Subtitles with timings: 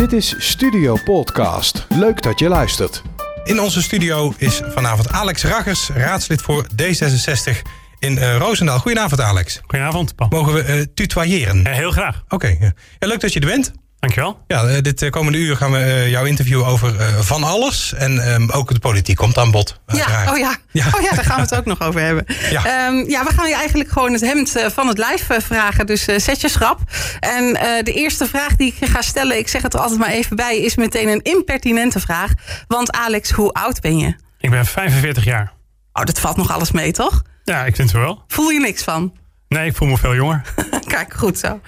[0.00, 1.86] Dit is Studio Podcast.
[1.88, 3.02] Leuk dat je luistert.
[3.44, 7.56] In onze studio is vanavond Alex Raggers, raadslid voor D66
[7.98, 8.78] in uh, Roosendaal.
[8.78, 9.60] Goedenavond, Alex.
[9.66, 10.28] Goedenavond, Paul.
[10.28, 11.66] Mogen we uh, tutoyeren?
[11.66, 12.22] Uh, heel graag.
[12.24, 12.58] Oké, okay,
[12.98, 13.06] ja.
[13.06, 13.72] leuk dat je er bent.
[14.00, 14.44] Dankjewel.
[14.46, 16.94] Ja, dit komende uur gaan we jou interviewen over
[17.24, 17.94] van alles.
[17.94, 19.80] En um, ook de politiek komt aan bod.
[19.86, 20.56] Ja, oh ja.
[20.82, 20.86] ja.
[20.94, 22.24] oh ja, daar gaan we het ook nog over hebben.
[22.50, 25.86] Ja, um, ja we gaan je eigenlijk gewoon het hemd van het lijf vragen.
[25.86, 26.78] Dus zet je schrap.
[27.20, 27.52] En
[27.84, 30.58] de eerste vraag die ik ga stellen, ik zeg het er altijd maar even bij,
[30.58, 32.32] is meteen een impertinente vraag.
[32.66, 34.14] Want Alex, hoe oud ben je?
[34.38, 35.52] Ik ben 45 jaar.
[35.92, 37.22] Oh, dat valt nog alles mee, toch?
[37.44, 38.24] Ja, ik vind het wel.
[38.26, 39.12] Voel je niks van?
[39.54, 40.42] Nee, ik voel me veel jonger.
[40.94, 41.60] Kijk, goed zo.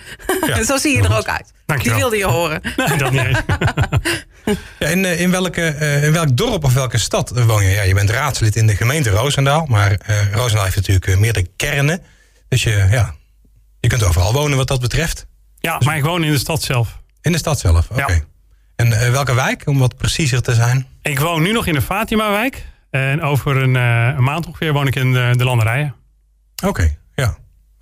[0.47, 0.65] Ja.
[0.71, 1.53] zo zie je er ook uit.
[1.67, 1.99] Dankjewel.
[1.99, 2.61] Die wilde je horen.
[2.89, 3.43] Nee, dat niet eens.
[4.79, 5.67] ja, in, in, welke,
[6.03, 7.71] in welk dorp of welke stad woon je?
[7.71, 9.67] Ja, je bent raadslid in de gemeente Roosendaal.
[9.67, 12.03] Maar uh, Roosendaal heeft natuurlijk meerdere kernen.
[12.49, 13.15] Dus je, ja,
[13.81, 15.27] je kunt overal wonen wat dat betreft.
[15.59, 17.01] Ja, maar ik woon in de stad zelf.
[17.21, 18.01] In de stad zelf, oké.
[18.01, 18.15] Okay.
[18.15, 18.23] Ja.
[18.77, 20.87] En uh, welke wijk, om wat preciezer te zijn?
[21.03, 22.67] Ik woon nu nog in de Fatima-wijk.
[22.91, 25.95] En over een, uh, een, maand ongeveer woon ik in de, de landerijen.
[26.56, 26.99] Oké, okay.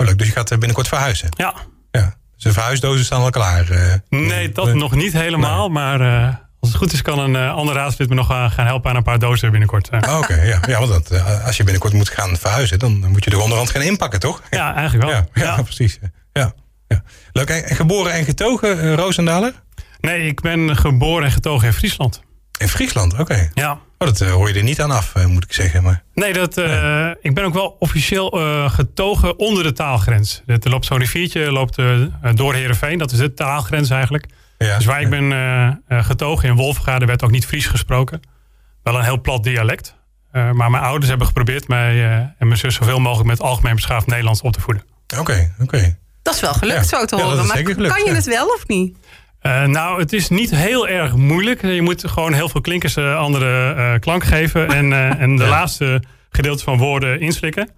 [0.01, 0.19] Oh, leuk.
[0.19, 1.29] Dus je gaat binnenkort verhuizen?
[1.37, 1.55] Ja.
[1.91, 2.15] ja.
[2.35, 3.71] Dus de verhuisdozen staan al klaar?
[3.71, 5.65] Uh, nee, dat nog niet helemaal.
[5.65, 5.69] Nee.
[5.69, 8.97] Maar uh, als het goed is kan een ander raadslid me nog gaan helpen aan
[8.97, 9.89] een paar dozen binnenkort.
[9.93, 10.61] Oké, okay, ja.
[10.67, 12.79] ja want dat, als je binnenkort moet gaan verhuizen...
[12.79, 14.43] dan moet je de onderhand gaan inpakken, toch?
[14.51, 15.17] Ja, eigenlijk wel.
[15.17, 15.63] Ja, ja, ja.
[15.73, 15.99] precies.
[16.33, 16.53] Ja,
[16.89, 17.03] ja.
[17.33, 17.49] Leuk.
[17.49, 19.53] En geboren en getogen, Roosendaler?
[20.01, 22.23] Nee, ik ben geboren en getogen in Friesland.
[22.61, 23.23] In Friesland, oké.
[23.23, 23.51] Okay.
[23.55, 23.73] Ja.
[23.73, 25.83] Oh, dat uh, hoor je er niet aan af, uh, moet ik zeggen.
[25.83, 26.03] Maar...
[26.15, 27.17] Nee, dat, uh, ja.
[27.21, 28.31] ik ben ook wel officieel
[28.69, 30.43] getogen onder de taalgrens.
[30.47, 31.77] Er loopt zo'n riviertje loopt,
[32.35, 32.99] door Heerenveen.
[32.99, 34.27] Dat is de taalgrens eigenlijk.
[34.59, 35.07] Ja, dus waar ja.
[35.07, 38.21] ik ben getogen in Wolfgade werd ook niet Fries gesproken.
[38.83, 39.95] Wel een heel plat dialect.
[40.33, 42.05] maar mijn ouders hebben geprobeerd mij
[42.39, 44.83] en mijn zus zoveel mogelijk met algemeen beschaafd Nederlands op te voeden.
[45.07, 45.63] Oké, okay, oké.
[45.63, 45.99] Okay.
[46.23, 47.47] Dat is wel gelukt zo te horen.
[47.47, 48.97] maar gelukt, kan je het wel of niet?
[49.43, 51.63] Uh, nou, het is niet heel erg moeilijk.
[51.63, 54.69] Je moet gewoon heel veel klinkers uh, andere uh, klank geven.
[54.69, 55.49] En, en de ja.
[55.49, 57.71] laatste gedeelte van woorden inslikken.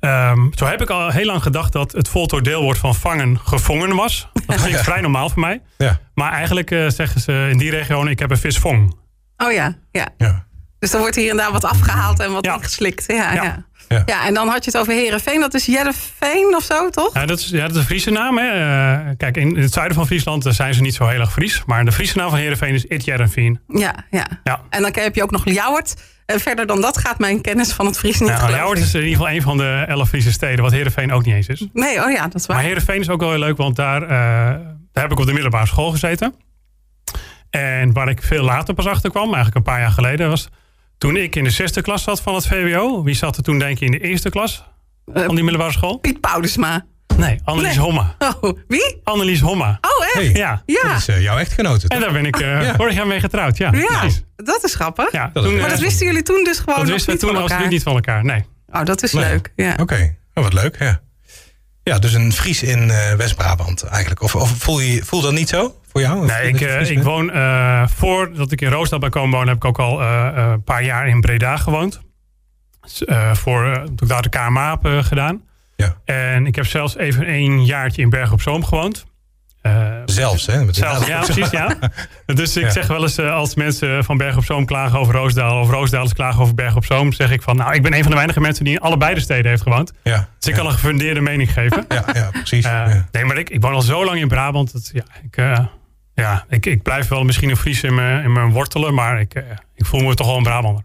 [0.00, 3.96] Um, zo heb ik al heel lang gedacht dat het voltooid deelwoord van vangen gevangen
[3.96, 4.28] was.
[4.46, 4.82] Dat ja.
[4.84, 5.62] vrij normaal voor mij.
[5.78, 6.00] Ja.
[6.14, 8.96] Maar eigenlijk zeggen ze in die regio, ik heb een vis vong.
[9.36, 10.08] Oh ja, ja.
[10.18, 10.46] ja.
[10.78, 13.04] Dus dan wordt hier en daar wat afgehaald en wat ingeslikt.
[13.06, 13.64] Ja, ja.
[13.88, 14.02] Ja.
[14.06, 15.40] ja, en dan had je het over Herenveen.
[15.40, 17.14] Dat is Jereveen of zo, toch?
[17.14, 18.38] Ja, dat is, ja, dat is een Friese naam.
[18.38, 18.58] Hè.
[18.58, 21.62] Uh, kijk, in, het zuiden van Friesland zijn ze niet zo heel erg Fries.
[21.66, 23.60] Maar de Friese naam van Herenveen is It Jereveen.
[23.68, 24.60] Ja, ja, ja.
[24.70, 25.94] En dan heb je ook nog Ljouwert.
[26.26, 29.00] En verder dan dat gaat mijn kennis van het Fries niet ja, Ljouwert is in
[29.00, 30.62] ieder geval een van de elf Friese steden.
[30.62, 31.66] Wat Herenveen ook niet eens is.
[31.72, 32.56] Nee, oh ja, dat is waar.
[32.56, 33.56] Maar Herenveen is ook wel heel leuk.
[33.56, 34.08] Want daar, uh,
[34.92, 36.34] daar heb ik op de middelbare school gezeten.
[37.50, 40.48] En waar ik veel later pas achter kwam, eigenlijk een paar jaar geleden, was
[41.04, 43.02] toen ik in de zesde klas zat van het VWO.
[43.02, 44.64] Wie zat er toen denk je in de eerste klas
[45.04, 45.96] van die middelbare school?
[45.96, 46.86] Piet Paulusma.
[47.16, 47.84] Nee, Annelies nee.
[47.84, 48.16] Homma.
[48.40, 49.00] Oh, wie?
[49.02, 49.78] Annelies Homma.
[49.80, 50.14] Oh, echt?
[50.14, 50.62] Hey, ja.
[50.66, 50.82] ja.
[50.82, 51.88] Dat is uh, jouw echtgenote.
[51.88, 52.74] En daar ben ik uh, ja.
[52.74, 53.72] vorig jaar mee getrouwd, ja.
[53.72, 55.12] Ja, dat is grappig.
[55.12, 57.68] Ja, dat is maar dat wisten jullie toen dus gewoon Dat wisten we toen absoluut
[57.68, 58.44] niet van elkaar, nee.
[58.72, 59.24] Oh, dat is nee.
[59.24, 59.72] leuk, ja.
[59.72, 60.18] Oké, okay.
[60.34, 61.00] oh, wat leuk, ja.
[61.84, 64.22] Ja, dus een Fries in uh, West-Brabant eigenlijk.
[64.22, 66.26] Of, of voel je voel dat niet zo voor jou?
[66.26, 67.30] Nee, ik, uh, ik woon...
[67.36, 69.48] Uh, voordat ik in Roosendaal ben komen wonen...
[69.48, 72.00] heb ik ook al een paar jaar in Breda gewoond.
[73.32, 75.42] voor, toen ik daar de KMA heb gedaan.
[75.76, 75.96] Ja.
[76.04, 79.04] En ik heb zelfs even een jaartje in Bergen op Zoom gewoond.
[79.66, 80.72] Uh, zelfs, hè?
[80.72, 81.76] Zelfs, ja, precies, ja.
[82.34, 82.70] Dus ik ja.
[82.70, 85.60] zeg wel eens uh, als mensen van Bergen op Zoom klagen over Roosdaal...
[85.60, 87.12] of Roosdaalers klagen over Bergen op Zoom...
[87.12, 88.64] zeg ik van, nou, ik ben een van de weinige mensen...
[88.64, 89.92] die in allebei de steden heeft gewoond.
[90.02, 91.84] Ja, dus ik kan een gefundeerde mening geven.
[91.88, 92.66] Ja, ja precies.
[92.66, 94.72] Uh, nee, maar ik, ik woon al zo lang in Brabant.
[94.72, 95.36] Dat, ja, ik,
[96.14, 98.94] ja ik, ik blijf wel misschien een Fries in mijn, in mijn wortelen...
[98.94, 99.34] maar ik,
[99.74, 100.82] ik voel me toch wel een Brabander.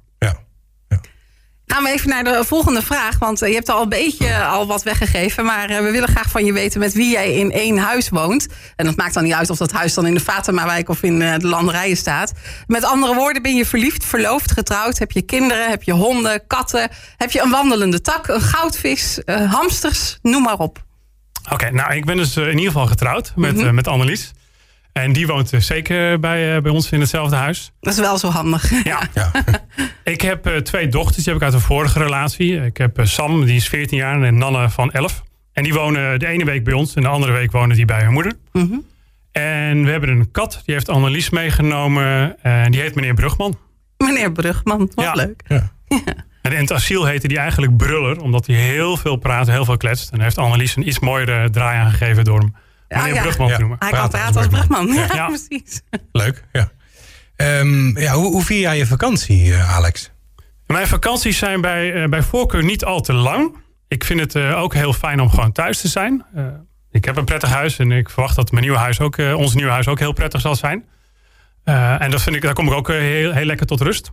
[1.72, 3.20] Gaan we even naar de volgende vraag.
[3.20, 5.46] Want je hebt al een beetje al wat weggegeven.
[5.46, 8.48] Maar we willen graag van je weten met wie jij in één huis woont.
[8.76, 11.20] En dat maakt dan niet uit of dat huis dan in de Fatemawijk of in
[11.20, 12.32] de landerijen staat.
[12.68, 14.98] Met andere woorden, ben je verliefd, verloofd, getrouwd?
[14.98, 15.70] Heb je kinderen?
[15.70, 16.90] Heb je honden, katten?
[17.18, 20.18] Heb je een wandelende tak, een goudvis, hamsters?
[20.22, 20.84] Noem maar op.
[21.44, 23.68] Oké, okay, nou ik ben dus in ieder geval getrouwd met, mm -hmm.
[23.68, 24.32] uh, met Annelies.
[25.04, 27.72] En die woont zeker bij, bij ons in hetzelfde huis.
[27.80, 28.72] Dat is wel zo handig.
[28.84, 29.02] Ja.
[29.14, 29.32] ja.
[30.14, 32.66] ik heb twee dochters, die heb ik uit een vorige relatie.
[32.66, 35.24] Ik heb Sam, die is 14 jaar, en Nanne van 11.
[35.54, 38.02] En die wonen de ene week bij ons en de andere week wonen die bij
[38.02, 38.34] haar moeder.
[38.52, 38.86] Mm -hmm.
[39.32, 42.36] En we hebben een kat, die heeft Annelies meegenomen.
[42.42, 43.58] En die heet meneer Brugman.
[43.98, 45.14] Meneer Brugman, wat ja.
[45.14, 45.42] leuk.
[45.48, 45.72] Ja.
[46.06, 46.14] ja.
[46.42, 49.78] En in het asiel heette die eigenlijk Bruller, omdat hij heel veel praat, heel veel
[49.78, 50.12] kletst.
[50.12, 52.54] En heeft Annelies een iets mooiere draai aangegeven door hem
[52.98, 53.22] meneer ja.
[53.22, 53.78] Brugman te noemen.
[53.80, 55.28] Hij kan praten als Brugman, ja, ja.
[55.28, 55.82] precies.
[56.12, 56.72] Leuk, ja.
[57.36, 60.12] Um, ja hoe, hoe vier jij je vakantie, uh, Alex?
[60.66, 63.58] Mijn vakanties zijn bij, uh, bij voorkeur niet al te lang.
[63.88, 66.26] Ik vind het uh, ook heel fijn om gewoon thuis te zijn.
[66.92, 69.72] ik heb een prettig huis en ik verwacht dat mijn nieuwe huis ook, ons nieuwe
[69.72, 70.86] huis ook heel prettig zal zijn.
[71.64, 74.12] en dat vind ik, daar kom ik ook heel, heel lekker tot rust.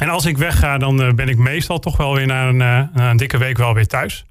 [0.00, 2.60] En als ik wegga, dan ben ik meestal toch wel weer na een,
[3.02, 4.26] een dikke week wel weer thuis.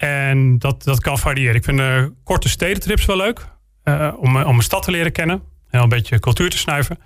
[0.00, 1.54] En dat, dat kan variëren.
[1.54, 3.46] Ik vind korte stedentrips wel leuk.
[4.16, 5.42] om, om een stad te leren kennen.
[5.70, 6.98] En een beetje cultuur te snuiven.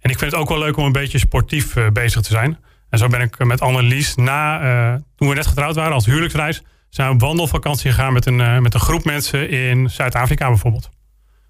[0.00, 2.58] En ik vind het ook wel leuk om een beetje sportief bezig te zijn.
[2.90, 6.62] En zo ben ik met Annelies na, toen we net getrouwd waren als huwelijksreis
[6.96, 10.88] zijn we op wandelvakantie gegaan met een, met een groep mensen in Zuid-Afrika bijvoorbeeld.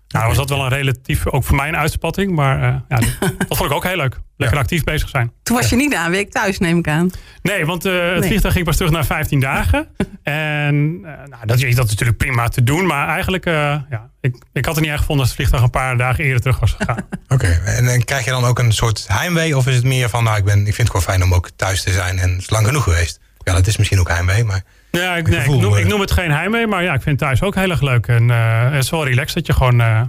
[0.09, 2.33] Nou, was dat wel een relatief, ook voor mij een uitspatting.
[2.33, 2.99] Maar uh, ja,
[3.49, 4.21] dat vond ik ook heel leuk.
[4.37, 5.33] Lekker actief bezig zijn.
[5.43, 7.11] Toen was je niet na een week thuis, neem ik aan.
[7.43, 9.89] Nee, want uh, het vliegtuig ging pas terug naar 15 dagen.
[10.23, 12.87] en nou, dat, is, dat is natuurlijk prima te doen.
[12.87, 15.97] Maar eigenlijk, ja, ik, ik had het niet erg gevonden als het vliegtuig een paar
[15.97, 17.09] dagen eerder terug was gegaan.
[17.29, 19.57] Oké, en, en, krijg je dan ook een soort heimwee?
[19.57, 21.51] Of is het meer van, nou, ik, ben, ik vind het gewoon fijn om ook
[21.57, 22.19] thuis te zijn.
[22.19, 23.21] En het is lang genoeg geweest.
[23.47, 24.63] Ja, dat is misschien ook heimwee, maar...
[24.91, 25.89] Ja, ik, nee, ik, noem, ik, eh.
[25.89, 28.07] noem, het geen heimwee, maar ja, ik vind het thuis ook heel erg leuk.
[28.07, 30.01] En uh, het is wel relaxed dat je gewoon uh,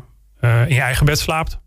[0.41, 1.59] in je eigen bed slaapt.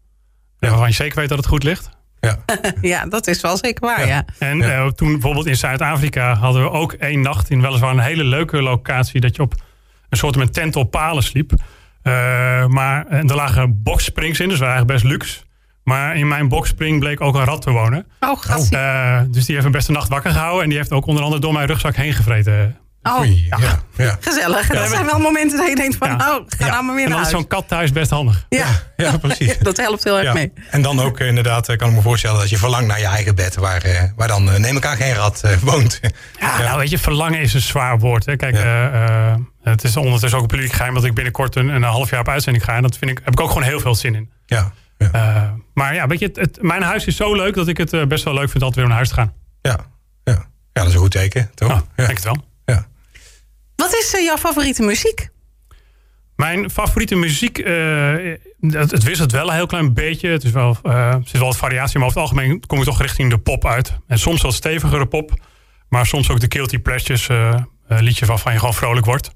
[0.59, 0.69] Ja.
[0.69, 1.91] Waarvan je zeker weet dat het goed ligt.
[2.21, 2.39] Ja,
[2.93, 4.25] ja dat is wel zeker waar, ja.
[4.39, 8.63] En toen bijvoorbeeld in Zuid-Afrika hadden we ook één nacht in weliswaar een hele leuke
[8.63, 9.21] locatie.
[9.21, 9.55] Dat je op
[10.09, 11.53] een soort met tent op palen sliep.
[12.69, 15.41] maar er lagen boxsprings in, dus waren eigenlijk best luxe.
[15.85, 18.07] Maar in mijn boxspring bleek ook een rat te wonen.
[18.21, 18.77] Oh, gassie.
[19.31, 20.63] dus die heeft een beste nacht wakker gehouden.
[20.63, 22.77] En die heeft ook onder andere door mijn rugzak heen gevreten.
[23.03, 23.59] Oh, ja.
[23.97, 24.17] ja.
[24.21, 24.67] gezellig.
[24.67, 27.23] dat zijn wel momenten dat je denkt van, nou, ga nou maar weer naar En
[27.23, 28.47] dan is zo'n kat thuis best handig.
[28.49, 28.67] Ja,
[28.97, 29.59] ja, precies.
[29.59, 30.53] dat helpt heel erg mee.
[30.71, 33.35] En dan ook inderdaad, eh, kan ik me voorstellen dat je verlangt naar je eigen
[33.35, 36.01] bed, waar, eh, waar dan eh, neem ik aan geen rat woont.
[36.41, 38.27] Ja, nou weet je, verlangen is een zwaar woord.
[38.27, 38.37] Hè.
[38.37, 42.11] Kijk, uh, het is ondertussen ook een publiek geheim dat ik binnenkort een, een half
[42.11, 42.75] jaar op uitzending ga.
[42.75, 44.31] En dat vind ik, heb ik ook gewoon heel veel zin in.
[44.47, 44.73] Ja.
[45.13, 45.57] Ja.
[45.75, 48.35] maar ja, weet je, het, mijn huis is zo leuk dat ik het best wel
[48.35, 49.33] leuk vind altijd weer naar huis te gaan.
[49.63, 49.79] Ja,
[50.25, 50.33] ja.
[50.33, 51.69] ja dat is een goed teken, toch?
[51.69, 51.85] ja.
[51.97, 52.49] denk het wel.
[53.81, 55.29] Wat is uh, jouw favoriete muziek?
[56.37, 60.29] Mijn favoriete muziek, uh, het, het, wisselt wel een heel klein beetje.
[60.29, 62.85] Het is wel, uh, er zit wel wat variatie, maar over het algemeen kom ik
[62.85, 63.99] toch richting de pop uit.
[64.07, 65.41] En soms wat stevigere pop,
[65.89, 67.29] maar soms ook de Guilty Pleasures
[67.89, 69.31] liedje waarvan je gewoon vrolijk wordt.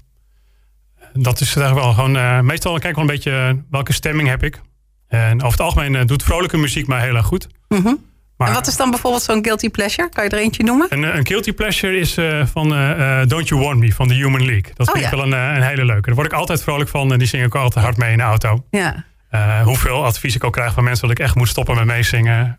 [1.13, 4.61] Dat is eigenlijk wel gewoon, meestal kijk ik wel een beetje welke stemming heb ik.
[5.07, 7.47] En over het algemeen doet vrolijke muziek mij heel erg goed.
[7.67, 10.09] Mm en wat is dan bijvoorbeeld zo'n guilty pleasure?
[10.09, 10.87] Kan je er eentje noemen?
[10.89, 14.45] Een, een guilty pleasure is uh, van uh, Don't You Want Me van de Human
[14.45, 14.71] League.
[14.73, 16.05] Dat vind oh, ik wel een, een, hele leuke.
[16.05, 18.23] Daar word ik altijd vrolijk van en die zing ik altijd hard mee in de
[18.23, 18.63] auto.
[18.69, 19.05] Ja.
[19.31, 22.55] Uh, hoeveel advies ik ook krijg van mensen dat ik echt moet stoppen met meezingen.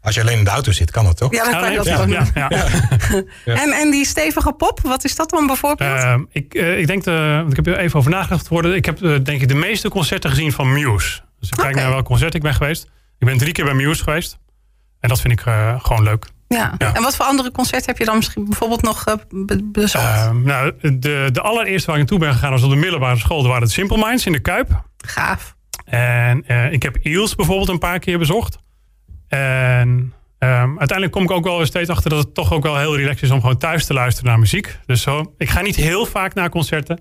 [0.00, 1.32] Als je alleen in de auto zit, kan dat toch?
[1.32, 2.48] Ja, dat kan je dat ja, ja, ja,
[3.44, 3.62] ja.
[3.62, 5.90] En, en die stevige pop, wat is dat dan bijvoorbeeld?
[5.90, 8.74] Ehm, ik, ik denk, de, want ik heb er even over nagedacht worden.
[8.74, 11.20] Ik heb denk ik de meeste concerten gezien van Muse.
[11.42, 12.90] Dus ik kijk naar welk concert ik ben geweest.
[13.18, 14.38] Ik ben drie keer bij Muse geweest.
[15.00, 16.26] En dat vind ik uh, gewoon leuk.
[16.48, 16.76] Ja.
[16.78, 19.14] En wat voor andere concerten heb je dan misschien bijvoorbeeld nog uh,
[19.62, 20.04] bezocht?
[20.04, 23.38] Uh, nou, de, de allereerste waar ik naartoe ben gegaan was op de middelbare school.
[23.38, 24.82] Dat waren de Simple Minds in de Kuip.
[24.96, 25.56] Gaaf.
[25.84, 28.58] En ik heb Eels bijvoorbeeld een paar keer bezocht.
[29.28, 32.96] En um, uiteindelijk kom ik ook wel steeds achter dat het toch ook wel heel
[32.96, 34.78] relaxed is om gewoon thuis te luisteren naar muziek.
[34.86, 37.00] Dus zo, ik ga niet heel vaak naar concerten.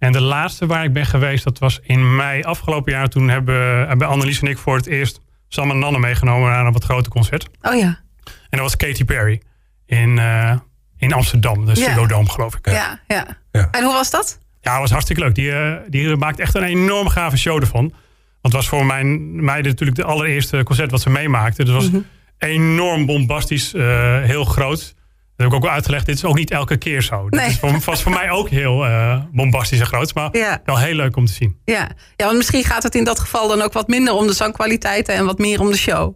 [0.00, 3.08] En de laatste waar ik ben geweest, dat was in mei afgelopen jaar.
[3.08, 6.72] Toen hebben, hebben Annelies en ik voor het eerst Sam en Nanne meegenomen naar een
[6.72, 7.48] wat groter concert.
[7.62, 7.98] Oh ja.
[8.24, 9.42] En dat was Katy Perry
[9.86, 10.52] in, uh,
[10.98, 12.70] in Amsterdam, de Ziggo Dome geloof ik.
[12.70, 13.68] Ja, ja, ja.
[13.70, 14.38] En hoe was dat?
[14.60, 15.34] Ja, het was hartstikke leuk.
[15.34, 17.82] Die, uh, die maakt echt een enorm gave show ervan.
[17.82, 17.94] Want
[18.40, 21.64] het was voor mijn meiden natuurlijk de allereerste concert wat ze meemaakten.
[21.64, 22.06] Dus het was mm
[22.38, 22.50] -hmm.
[22.50, 23.82] enorm bombastisch, uh,
[24.22, 24.94] heel groot
[25.40, 26.06] heb ik ook wel uitgelegd.
[26.06, 27.26] Dit is ook niet elke keer zo.
[27.28, 27.48] Nee.
[27.48, 30.14] Is was voor mij ook heel uh, bombastisch en groot.
[30.14, 30.60] Maar ja.
[30.64, 31.58] wel heel leuk om te zien.
[31.64, 31.90] Ja.
[32.16, 35.14] ja, want misschien gaat het in dat geval dan ook wat minder om de zangkwaliteiten
[35.14, 36.14] en wat meer om de show.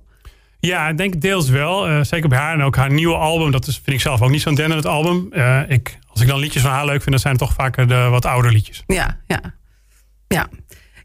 [0.60, 1.90] Ja, ik denk deels wel.
[1.90, 3.50] Uh, zeker bij haar en ook haar nieuwe album.
[3.50, 5.28] Dat is, vind ik zelf ook niet zo'n dennend album.
[5.32, 7.88] Uh, ik, als ik dan liedjes van haar leuk vind, dan zijn het toch vaker
[7.88, 8.82] de wat oude liedjes.
[8.86, 9.40] Ja, ja.
[10.28, 10.48] Ja,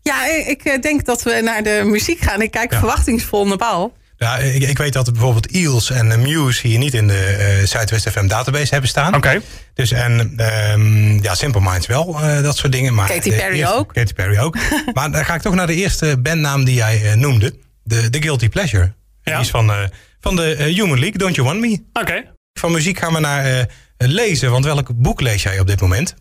[0.01, 2.41] ja ik denk dat we naar de muziek gaan.
[2.41, 2.77] Ik kijk ja.
[2.77, 3.97] verwachtingsvol naar Paul.
[4.19, 8.09] Ja, ik, ik, weet dat bijvoorbeeld Eels en Muse hier niet in de uh, Zuidwest
[8.09, 9.15] FM database hebben staan.
[9.15, 9.41] Oké.
[9.73, 12.93] Dus en um, ja, Simple Minds wel, uh, dat soort dingen.
[12.93, 13.93] Maar Katy Perry eerste, ook.
[13.93, 14.57] Katy Perry ook.
[14.93, 17.55] maar dan ga ik toch naar de eerste bandnaam die jij uh, noemde.
[17.83, 18.93] De, de Guilty Pleasure.
[19.23, 19.33] Ja.
[19.33, 19.71] Die is van,
[20.19, 21.83] van de Human League, Don't You Want Me.
[21.93, 22.23] Oké.
[22.53, 24.51] Van muziek gaan we naar lezen.
[24.51, 26.15] Want welk boek lees jij op dit moment?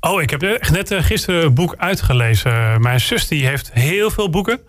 [0.00, 0.40] Oh, ik heb
[0.70, 2.80] net gisteren een boek uitgelezen.
[2.80, 4.60] Mijn zus die heeft heel veel boeken.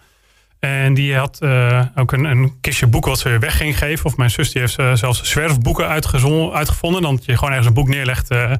[0.61, 4.05] En die had uh, ook een, een, kistje boeken wat ze weer weg ging geven.
[4.05, 7.01] Of mijn zus die heeft uh, zelfs zwerfboeken uitgevonden.
[7.01, 8.31] Dan dat je gewoon ergens een boek neerlegt.
[8.31, 8.51] Uh,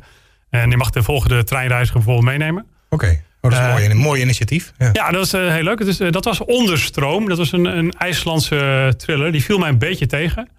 [0.49, 2.65] en die mag de volgende treinreiziger bijvoorbeeld meenemen.
[2.89, 3.23] Oké, okay.
[3.41, 4.73] oh, dat is een mooi, een mooi initiatief.
[4.77, 5.79] Ja, ja dat was heel leuk.
[5.79, 7.27] is, dat was Onderstroom.
[7.27, 9.31] Dat was een, een IJslandse thriller.
[9.31, 10.49] Die viel mij een beetje tegen.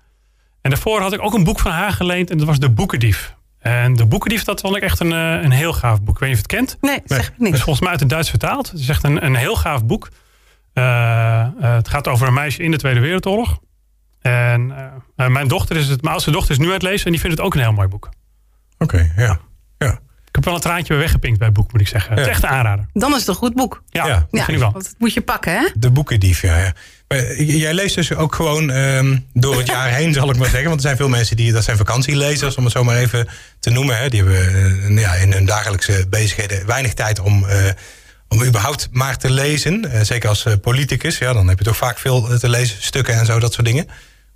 [0.61, 2.31] En daarvoor had ik ook een boek van haar geleend.
[2.31, 3.35] En dat was De Boekendief.
[3.59, 6.15] En De Boekendief, dat vond ik echt een, een heel gaaf boek.
[6.15, 6.77] Ik weet je of je het kent?
[6.81, 7.49] Nee, zeg niet.
[7.49, 8.71] Het is volgens mij uit het Duits vertaald.
[8.71, 10.09] Het is echt een, een heel gaaf boek.
[10.73, 13.59] Het gaat over een meisje in de Tweede Wereldoorlog.
[14.21, 14.75] En
[15.17, 17.37] mijn dochter is het, mijn oudste dochter is nu aan het lezen en die vindt
[17.37, 18.09] het ook een heel mooi boek.
[18.79, 19.39] Oké, ja.
[19.79, 20.01] ja.
[20.33, 22.11] Ik heb wel een traantje weggepinkt bij het boek, moet ik zeggen.
[22.11, 22.87] Het is echt een aanrader.
[22.93, 23.83] Dan is het een goed boek.
[23.89, 24.27] Ja, ja.
[24.31, 24.73] vind ik wel.
[24.73, 25.69] Dat moet je pakken, hè?
[25.75, 26.59] De boekendief, ja.
[26.59, 26.73] ja.
[27.37, 30.69] jij leest dus ook gewoon um, door het jaar heen, zal ik maar zeggen.
[30.69, 33.29] Want er zijn veel mensen die, dat zijn vakantielezers, om het zo maar even
[33.61, 33.99] te noemen.
[33.99, 34.09] Hè.
[34.09, 37.51] Die hebben uh, ja, in hun dagelijkse bezigheden weinig tijd om, uh,
[38.33, 39.85] om überhaupt maar te lezen.
[39.85, 43.27] Uh, zeker als politicus, ja, dan heb je toch vaak veel te lezen, stukken en
[43.27, 43.87] zo, dat soort dingen.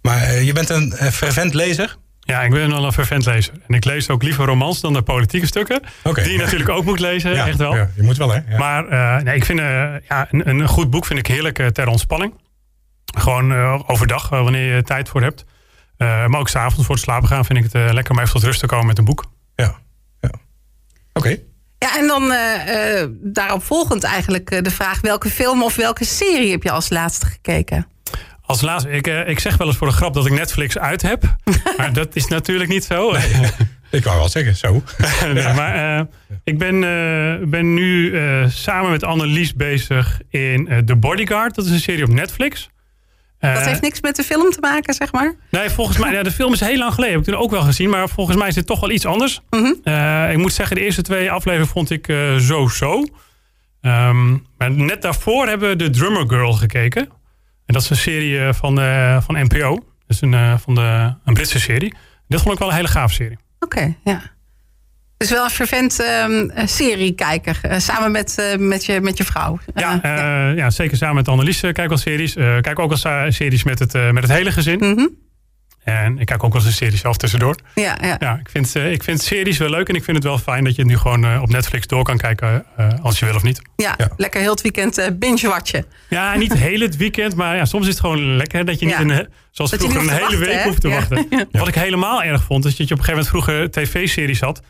[0.02, 1.96] Maar je bent een fervent lezer.
[2.26, 3.54] Ja, ik ben wel een fervent lezer.
[3.66, 5.82] En ik lees ook liever romans dan de politieke stukken.
[6.14, 7.74] Die je natuurlijk ook moet lezen, ja, echt wel.
[7.74, 8.40] Ja, je moet wel, hè?
[8.48, 8.58] Ja.
[8.58, 11.66] Maar uh, nee, ik vind uh, ja, een, een, goed boek vind ik heerlijk uh,
[11.66, 12.34] ter ontspanning.
[13.18, 13.52] Gewoon
[13.88, 15.44] overdag, wanneer je tijd voor hebt.
[15.98, 18.60] maar ook s'avonds voor het slapen gaan vind ik het lekker om even tot rust
[18.60, 19.24] te komen met een boek.
[19.54, 19.74] Ja,
[20.20, 20.30] ja.
[21.12, 21.38] oké.
[21.78, 22.32] Ja, en dan
[23.10, 25.00] daarop volgend eigenlijk de vraag...
[25.00, 27.86] welke film of welke serie heb je als laatste gekeken?
[28.46, 31.02] Als laatste, ik, uh, ik zeg wel eens voor de grap dat ik Netflix uit
[31.02, 31.36] heb.
[31.76, 33.12] maar dat is natuurlijk niet zo.
[33.12, 33.50] Nee,
[33.90, 34.82] ik wou wel zeggen, zo.
[35.34, 36.06] nee, maar uh,
[36.44, 38.14] ik ben, uh, ben nu
[38.48, 41.54] samen met Annelies bezig in The Bodyguard.
[41.54, 42.70] Dat is een serie op Netflix.
[43.54, 45.34] Dat heeft niks met de film te maken, zeg maar?
[45.50, 47.16] Nee, volgens mij, ja, de film is heel lang geleden.
[47.16, 47.90] Heb ik toen ook wel gezien.
[47.90, 49.40] Maar volgens mij is het toch wel iets anders.
[49.50, 49.74] Mm
[50.30, 52.06] ik moet zeggen, de eerste twee afleveringen vond ik
[52.38, 53.04] zo-zo.
[53.80, 57.08] Um, maar net daarvoor hebben we The Drummer Girl gekeken.
[57.66, 59.78] En dat is een serie eh, van, uh, van NPO.
[60.06, 61.94] Dus een, uh, van de, een Britse serie.
[62.28, 63.38] Dit vond ik wel een hele gaaf serie.
[63.58, 64.22] Oké, ja.
[65.16, 67.60] Dus wel een fervent um, seriekijker.
[67.64, 69.58] Uh, samen met, met, je, met je vrouw.
[69.74, 70.48] Ja, ja.
[70.48, 70.70] ja.
[70.70, 72.34] zeker samen met Annelies kijk wel series.
[72.34, 74.78] kijk ook wel series met het, met het hele gezin.
[74.78, 75.10] Mm -hmm.
[75.84, 77.56] En ik kijk ook wel eens een serie zelf tussendoor.
[77.74, 78.16] Ja, ja.
[78.18, 80.74] ja ik, vind, ik vind series wel leuk en ik vind het wel fijn dat
[80.74, 82.64] je het nu gewoon op Netflix door kan kijken
[83.02, 83.62] als je wil of niet.
[83.76, 84.08] Ja, ja.
[84.16, 85.84] lekker heel het weekend binge-watchen.
[86.08, 88.98] Ja, niet heel het weekend, maar ja, soms is het gewoon lekker dat je niet
[88.98, 91.28] een, zoals dat vroeger een hele wachten, week hoeft te wachten.
[91.50, 94.62] Wat ik helemaal erg vond, is dat je op een gegeven moment vroeger tv-series had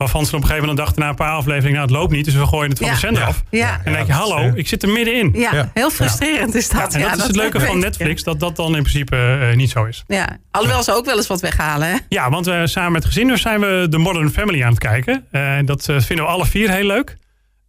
[0.00, 2.24] Waarvan ze op een gegeven moment dachten na een paar afleveringen, nou het loopt niet,
[2.24, 3.42] dus we gooien het van de zender af.
[3.50, 3.72] Ja.
[3.72, 5.30] En dan denk je, hallo, ik zit er middenin.
[5.34, 6.94] Ja, heel frustrerend is dat.
[6.94, 9.84] en dat is het leuke van Netflix, dat dat dan in principe uh, niet zo
[9.84, 10.04] is.
[10.06, 11.88] Ja, alhoewel ze ook wel eens wat weghalen.
[11.88, 11.96] Hè?
[12.08, 15.26] Ja, want we samen met gezin dus zijn we de Modern Family aan het kijken.
[15.32, 17.16] Uh, dat uh, vinden we alle vier heel leuk.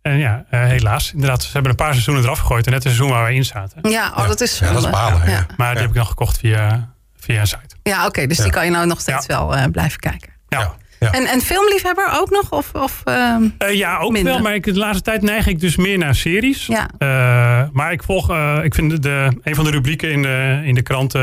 [0.01, 2.65] En ja, helaas, inderdaad, ze hebben een paar seizoenen eraf gegooid.
[2.65, 3.89] En net het seizoen waar we in zaten.
[3.89, 5.29] Ja, oh, dat is ja, dat is balen.
[5.29, 5.45] Ja.
[5.57, 7.75] Maar die heb ik dan gekocht via, via een site.
[7.83, 10.29] Ja, oké, dus die kan je nou nog steeds wel blijven kijken.
[10.47, 10.79] ja.
[11.09, 12.51] En, en filmliefhebber ook nog?
[12.51, 14.39] Of, of, uh, uh, ja, ook wel.
[14.39, 16.65] Maar ik, de laatste tijd neig ik dus meer naar series.
[16.65, 16.89] Ja.
[16.99, 18.31] Uh, maar ik volg,
[18.63, 21.13] ik vind de, een van de rubrieken in de, in de krant,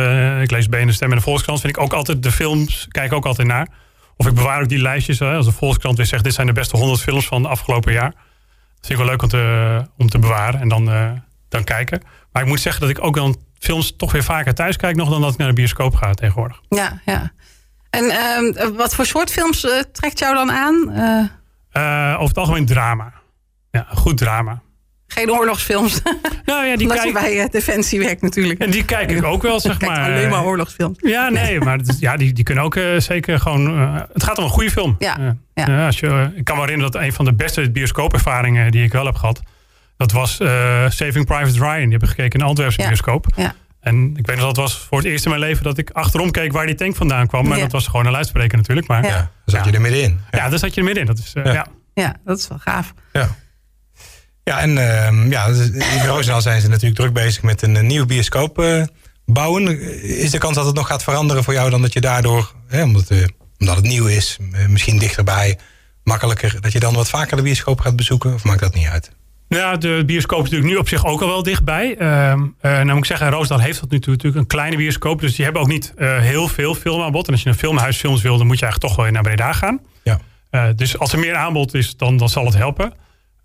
[0.43, 3.27] ik lees BNN Stem en de Volkskrant, vind ik ook altijd de films, kijk ook
[3.27, 3.69] altijd naar.
[4.17, 5.23] Of ik bewaar ook die lijstjes.
[5.23, 8.11] als de Volkskrant weer zegt, dit zijn de beste 100 films van het afgelopen jaar.
[8.11, 10.91] Dat vind ik wel leuk om te, om te bewaren en dan,
[11.49, 12.03] dan kijken.
[12.33, 15.11] Maar ik moet zeggen dat ik ook dan films toch weer vaker thuis kijk nog
[15.11, 16.61] dan dat ik naar de bioscoop ga tegenwoordig.
[16.69, 17.33] Ja, ja.
[17.91, 20.93] En uh, wat voor soort films uh, trekt jou dan aan?
[21.73, 22.15] Uh...
[22.15, 23.13] over het algemeen drama.
[23.71, 24.63] Ja, goed drama.
[25.07, 26.01] Geen oorlogsfilms.
[26.45, 27.27] Nou ja, die Omdat kijk...
[27.27, 28.61] je bij Defensie werkt natuurlijk.
[28.61, 30.05] En die kijk ik ook wel, zeg maar.
[30.05, 30.99] alleen maar oorlogsfilms.
[31.01, 33.77] Ja, nee, maar is, ja, die, die kunnen ook zeker gewoon...
[34.13, 34.97] het gaat om een goede film.
[34.99, 35.87] Ja, ja.
[35.87, 39.05] als je, ik kan me herinneren dat een van de beste bioscoopervaringen die ik wel
[39.05, 39.41] heb gehad...
[39.97, 40.37] dat was
[40.89, 41.83] Saving Private Ryan.
[41.83, 43.27] Die heb ik gekeken in de Antwerpse bioscoop.
[43.37, 43.55] Ja.
[43.89, 46.31] En ik weet nog, dat was voor het eerst in mijn leven dat ik achterom
[46.31, 47.49] keek waar die tank vandaan kwam.
[47.49, 48.87] Maar dat was gewoon een luidspreker natuurlijk.
[48.87, 50.21] Maar, ja, dan zat je er middenin.
[50.31, 51.15] Ja, ja daar zat je er middenin.
[51.15, 51.67] Dat is, uh, ja.
[51.95, 52.17] ja.
[52.25, 52.95] dat is wel gaaf.
[53.13, 53.37] Ja.
[54.45, 58.59] Ja, en uh, ja, in Roosendaal zijn ze natuurlijk druk bezig met een, nieuwe bioscoop
[58.59, 58.83] uh,
[59.25, 59.81] bouwen.
[60.03, 62.83] Is de kans dat het nog gaat veranderen voor jou dan dat je daardoor, hè,
[62.83, 63.27] omdat, uh,
[63.59, 65.59] omdat het nieuw is, misschien dichterbij,
[66.03, 68.35] makkelijker, dat je dan wat vaker de bioscoop gaat bezoeken?
[68.35, 69.11] Of maakt dat niet uit?
[69.49, 71.97] Ja, de bioscoop is natuurlijk nu op zich ook al wel dichtbij.
[71.99, 75.21] Uh, uh, nou moet ik zeggen, Roosdal heeft dat nu natuurlijk een kleine bioscoop.
[75.21, 77.27] Dus die hebben ook niet uh, heel veel filmaanbod.
[77.27, 79.81] En als je een filmhuisfilms wil, dan moet je eigenlijk toch wel naar Breda gaan.
[80.03, 80.19] Ja.
[80.51, 82.93] Uh, dus als er meer aanbod is, dan, dan zal het helpen.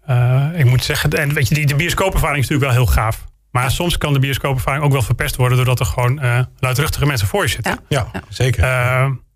[0.10, 3.24] Uh, ik moet zeggen, en weet je, die, de bioscoopervaring is natuurlijk wel heel gaaf.
[3.52, 5.58] Maar soms kan de bioscoopervaring ook wel verpest worden...
[5.58, 7.80] doordat er gewoon luidruchtige mensen voor je zitten.
[7.88, 8.64] Ja, ja zeker.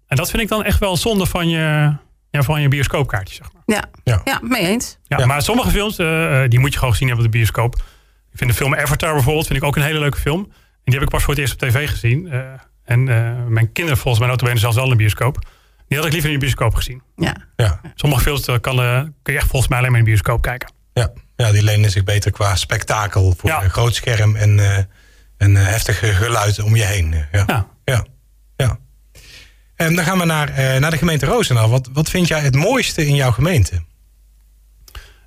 [0.08, 1.96] en dat vind ik dan echt wel zonde van je,
[2.38, 3.62] ja, van je bioscoopkaartje, zeg maar.
[3.65, 4.22] Ja, ja.
[4.24, 4.98] ja mee eens.
[5.03, 7.75] Ja, Maar sommige films, uh, die moet je gewoon gezien hebben op de bioscoop.
[8.32, 10.44] Ik vind de film Avatar bijvoorbeeld vind ik ook een hele leuke film.
[10.44, 12.25] En die heb ik pas voor het eerst op tv gezien.
[12.25, 12.39] Uh,
[12.84, 15.48] en uh, mijn kinderen volgens mij notabene zelfs wel in de bioscoop.
[15.88, 17.01] Die had ik liever in de bioscoop gezien.
[17.15, 17.36] Ja.
[17.56, 17.82] ja.
[17.96, 18.75] Sommige films kan,
[19.22, 20.72] kun je echt volgens mij alleen maar in de bioscoop kijken.
[20.94, 23.34] Ja, ja die lenen zich beter qua spektakel.
[23.38, 24.88] Voor een groot scherm en,
[25.38, 27.15] en heftig geluid om je heen.
[27.32, 27.67] Ja.
[27.86, 28.06] ja.
[28.56, 28.77] ja.
[29.78, 31.70] En dan gaan we naar, uh, naar de gemeente Roosendaal.
[31.70, 33.82] Wat, wat vind jij het mooiste in jouw gemeente?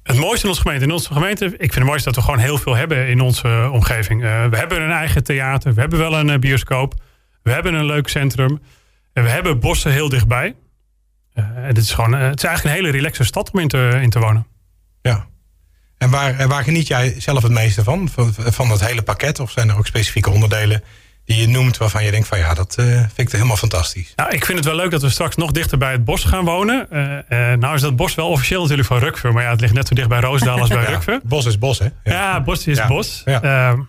[0.02, 0.84] Het mooiste in onze gemeente.
[0.84, 3.68] In onze gemeente, ik vind het mooiste dat we gewoon heel veel hebben in onze
[3.72, 4.20] omgeving.
[4.20, 6.94] we hebben een eigen theater, we hebben wel een bioscoop,
[7.42, 8.60] we hebben een leuk centrum.
[9.12, 10.54] En we hebben bossen heel dichtbij.
[11.34, 14.18] het, is gewoon, het is eigenlijk een hele relaxe stad om in te, in te
[14.18, 14.46] wonen.
[15.02, 15.26] Ja.
[15.98, 18.08] En waar, waar geniet jij zelf het meeste van?
[18.08, 18.34] van?
[18.34, 19.40] Van dat hele pakket?
[19.40, 20.82] Of zijn er ook specifieke onderdelen
[21.30, 24.12] die je noemt waarvan je denkt van ja, dat uh, vind ik helemaal fantastisch.
[24.16, 26.44] Nou, ik vind het wel leuk dat we straks nog dichter bij het bos gaan
[26.44, 26.86] wonen.
[26.92, 29.88] Uh, nou is dat bos wel officieel natuurlijk van Rukver, maar ja, het ligt net
[29.88, 31.20] zo dicht bij Roosendaal als bij ja, Rukver.
[31.22, 31.84] Bos is bos, hè?
[31.84, 33.22] Ja, ja bos is bos.
[33.24, 33.80] Ehm,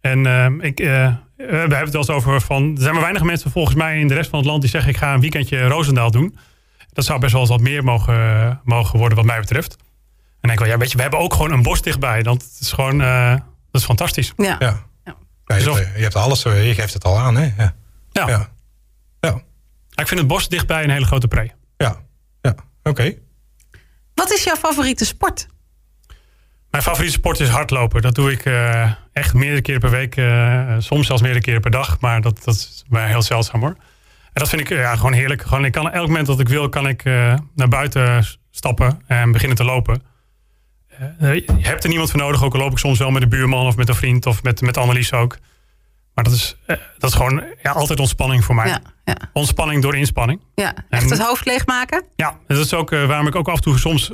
[0.00, 3.50] en ehm, ik, we hebben het wel eens over van, er zijn maar weinig mensen
[3.50, 6.10] volgens mij in de rest van het land die zeggen ik ga een weekendje Roosendaal
[6.10, 6.38] doen.
[6.92, 9.76] Dat zou best wel eens wat meer mogen, mogen worden wat mij betreft.
[10.40, 12.22] En ik wel, ja, weet je, we hebben ook gewoon een bos dichtbij.
[12.22, 12.98] Dat is gewoon,
[13.70, 14.32] dat is fantastisch.
[14.36, 14.86] Ja.
[15.48, 15.56] Ja.
[15.56, 17.52] Je, hebt, je, hebt, alles, eh, je geeft het al aan, hè?
[17.56, 17.74] Ja.
[18.10, 18.28] Ja.
[18.28, 18.48] ja.
[19.20, 19.42] ja.
[19.94, 21.50] Ik vind het bos dichtbij een hele grote pre.
[21.76, 21.96] Ja,
[22.40, 22.54] ja.
[22.82, 23.14] oké.
[24.14, 25.46] Wat is jouw favoriete sport?
[26.70, 28.02] Mijn favoriete sport is hardlopen.
[28.02, 30.16] Dat doe ik uh, echt meerdere keren per week.
[30.16, 32.00] Uh, soms zelfs meerdere keren per dag.
[32.00, 33.76] Maar dat, dat is mij heel zeldzaam hoor.
[34.32, 35.42] En dat vind ik ja, gewoon heerlijk.
[35.42, 37.04] Gewoon, ik kan, elk moment dat ik wil, kan ik
[37.54, 40.02] naar buiten stappen en beginnen te lopen.
[40.98, 42.44] Eh, je hebt er niemand voor nodig.
[42.44, 44.60] Ook al loop ik soms wel met een buurman of met een vriend of met,
[44.60, 45.38] met Annelies ook.
[46.14, 48.68] Maar dat is, eh, dat is gewoon ja, altijd ontspanning voor mij.
[48.68, 49.16] Ja, ja.
[49.32, 50.40] Ontspanning door inspanning.
[50.54, 52.04] Ja, echt het hoofd leegmaken?
[52.16, 54.12] Ja, dat is ook uh, waarom ik ook af en toe soms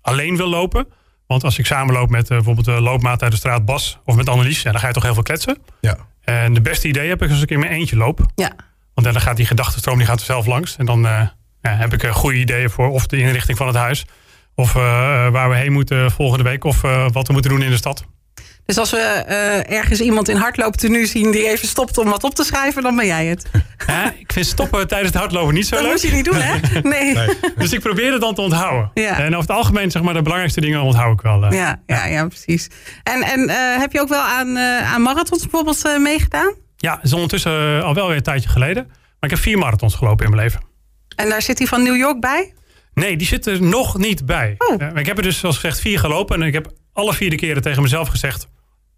[0.00, 0.86] alleen wil lopen.
[1.26, 4.62] Want als ik samenloop met bijvoorbeeld de loopmaat uit de straat Bas of met Annelies,
[4.62, 5.58] ja, dan ga je toch heel veel kletsen.
[5.80, 5.96] Ja.
[6.20, 8.20] En de beste idee heb ik als ik in mijn eentje loop.
[8.34, 8.52] Ja.
[8.94, 10.76] Want dan gaat die gedachtenstroom die gaat er zelf langs.
[10.76, 11.30] En dan ja,
[11.62, 14.06] heb ik goede ideeën voor of de inrichting van het huis.
[14.54, 14.82] Of eh,
[15.28, 16.64] waar we heen moeten volgende week.
[16.64, 18.04] Of eh, wat we moeten doen in de stad.
[18.64, 22.34] Dus als we uh, ergens iemand in hardlooptenu zien die even stopt om wat op
[22.34, 23.46] te schrijven, dan ben jij het.
[23.86, 25.92] Ja, ik vind stoppen tijdens het hardlopen niet zo dat leuk.
[25.92, 26.80] Dat moet je niet doen, hè?
[26.90, 27.14] Nee.
[27.14, 27.28] nee.
[27.56, 28.90] Dus ik probeer het dan te onthouden.
[28.94, 29.18] Ja.
[29.18, 31.44] En over het algemeen, zeg maar, de belangrijkste dingen onthoud ik wel.
[31.44, 31.50] Uh.
[31.50, 32.68] Ja, ja, ja, precies.
[33.02, 36.54] En, en uh, heb je ook wel aan, aan marathons bijvoorbeeld meegedaan?
[36.76, 38.86] Ja, dat is ondertussen al wel weer een tijdje geleden.
[38.86, 40.60] Maar ik heb vier marathons gelopen in mijn leven.
[41.16, 42.52] En daar zit hij van New York bij?
[42.94, 44.54] Nee, die zit er nog niet bij.
[44.58, 44.98] Oh.
[44.98, 46.40] ik heb er dus, zoals gezegd, vier gelopen.
[46.40, 48.48] En ik heb alle vier de keren tegen mezelf gezegd...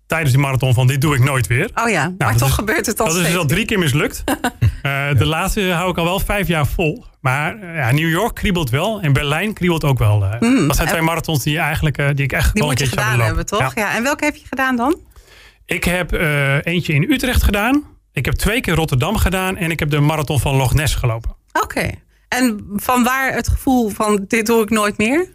[0.07, 1.71] tijdens die marathon van dit doe ik nooit weer.
[1.75, 4.25] Oh ja, nou, maar toch gebeurt het al Dat is dus al drie keer mislukt.
[4.29, 7.05] uh, de laatste hou ik al wel vijf jaar vol.
[7.21, 9.01] Maar uh, ja, New York kriebelt wel.
[9.01, 10.23] En Berlijn kriebelt ook wel.
[10.23, 10.67] Uh, mm.
[10.67, 13.21] Dat zijn twee marathons die, eigenlijk, uh, die ik echt die wel een keertje gedaan
[13.21, 13.61] hebben, toch?
[13.61, 13.71] Ja.
[13.75, 13.95] ja.
[13.95, 15.01] En welke heb je gedaan dan?
[15.67, 16.13] Ik heb
[16.63, 17.85] eentje in Utrecht gedaan.
[18.13, 19.57] Ik heb twee keer Rotterdam gedaan.
[19.57, 21.37] En ik heb de marathon van Loch Ness gelopen.
[21.53, 21.91] Oké.
[22.35, 25.33] En van waar het gevoel van dit doe ik nooit meer?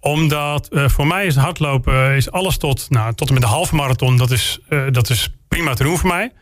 [0.00, 3.74] Omdat uh, voor mij is hardlopen is alles tot, nou, tot en met de halve
[3.74, 4.16] marathon.
[4.16, 6.32] Dat is, uh, dat is prima te doen voor mij.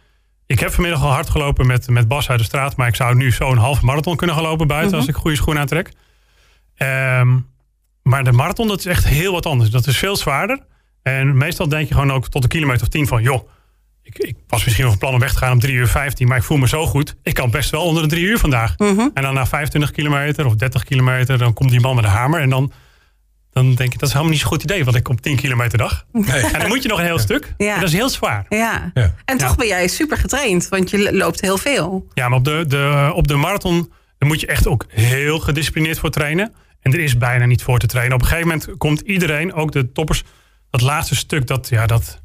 [0.47, 2.77] Ik heb vanmiddag al hard gelopen met, met Bas uit de straat.
[2.77, 4.91] Maar ik zou nu zo'n halve marathon kunnen gaan lopen buiten.
[4.91, 4.99] Mhm.
[4.99, 5.93] Als ik goede schoenen aantrek.
[6.77, 7.47] Um,
[8.03, 9.71] maar de marathon dat is echt heel wat anders.
[9.71, 10.59] Dat is veel zwaarder.
[11.03, 13.23] En meestal denk je gewoon ook tot een kilometer of tien van...
[13.23, 13.49] joh,
[14.09, 16.29] ik, ik, was misschien nog van plan om weg te gaan om 3 uur 15,
[16.29, 17.17] maar ik voel me zo goed.
[17.23, 18.79] Ik kan best wel onder de 3 uur vandaag.
[18.79, 19.09] Mhm.
[19.15, 22.41] En dan na 25 kilometer of 30 kilometer, dan komt die man met de hamer.
[22.41, 22.73] En dan,
[23.53, 25.79] dan denk ik, dat is helemaal niet zo'n goed idee, wat ik op 10 kilometer
[25.79, 26.07] dag.
[26.13, 26.41] Nee.
[26.41, 27.55] En dan moet je nog een heel stuk.
[27.57, 27.75] Ja.
[27.75, 28.47] En dat is heel zwaar.
[28.49, 28.91] Ja.
[28.95, 29.15] ja.
[29.25, 32.07] En toch ben jij super getraind, want je loopt heel veel.
[32.15, 35.99] Ja, maar op de, de, op de marathon dan moet je echt ook heel gedisciplineerd
[35.99, 36.55] voor trainen.
[36.81, 38.15] En er is bijna niet voor te trainen.
[38.15, 40.23] Op een gegeven moment komt iedereen, ook de toppers,
[40.71, 42.23] dat laatste stuk, dat, ja, dat,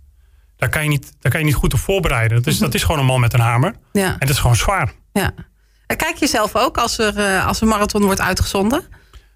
[0.58, 2.38] daar kan je niet, daar kan je niet goed op voorbereiden.
[2.38, 3.74] Dat is, dat is gewoon een man met een hamer.
[3.92, 4.12] Ja.
[4.12, 4.92] En dat is gewoon zwaar.
[5.14, 5.32] Ja.
[5.88, 8.80] En kijk je zelf ook als er uh, als een marathon wordt uitgezonden?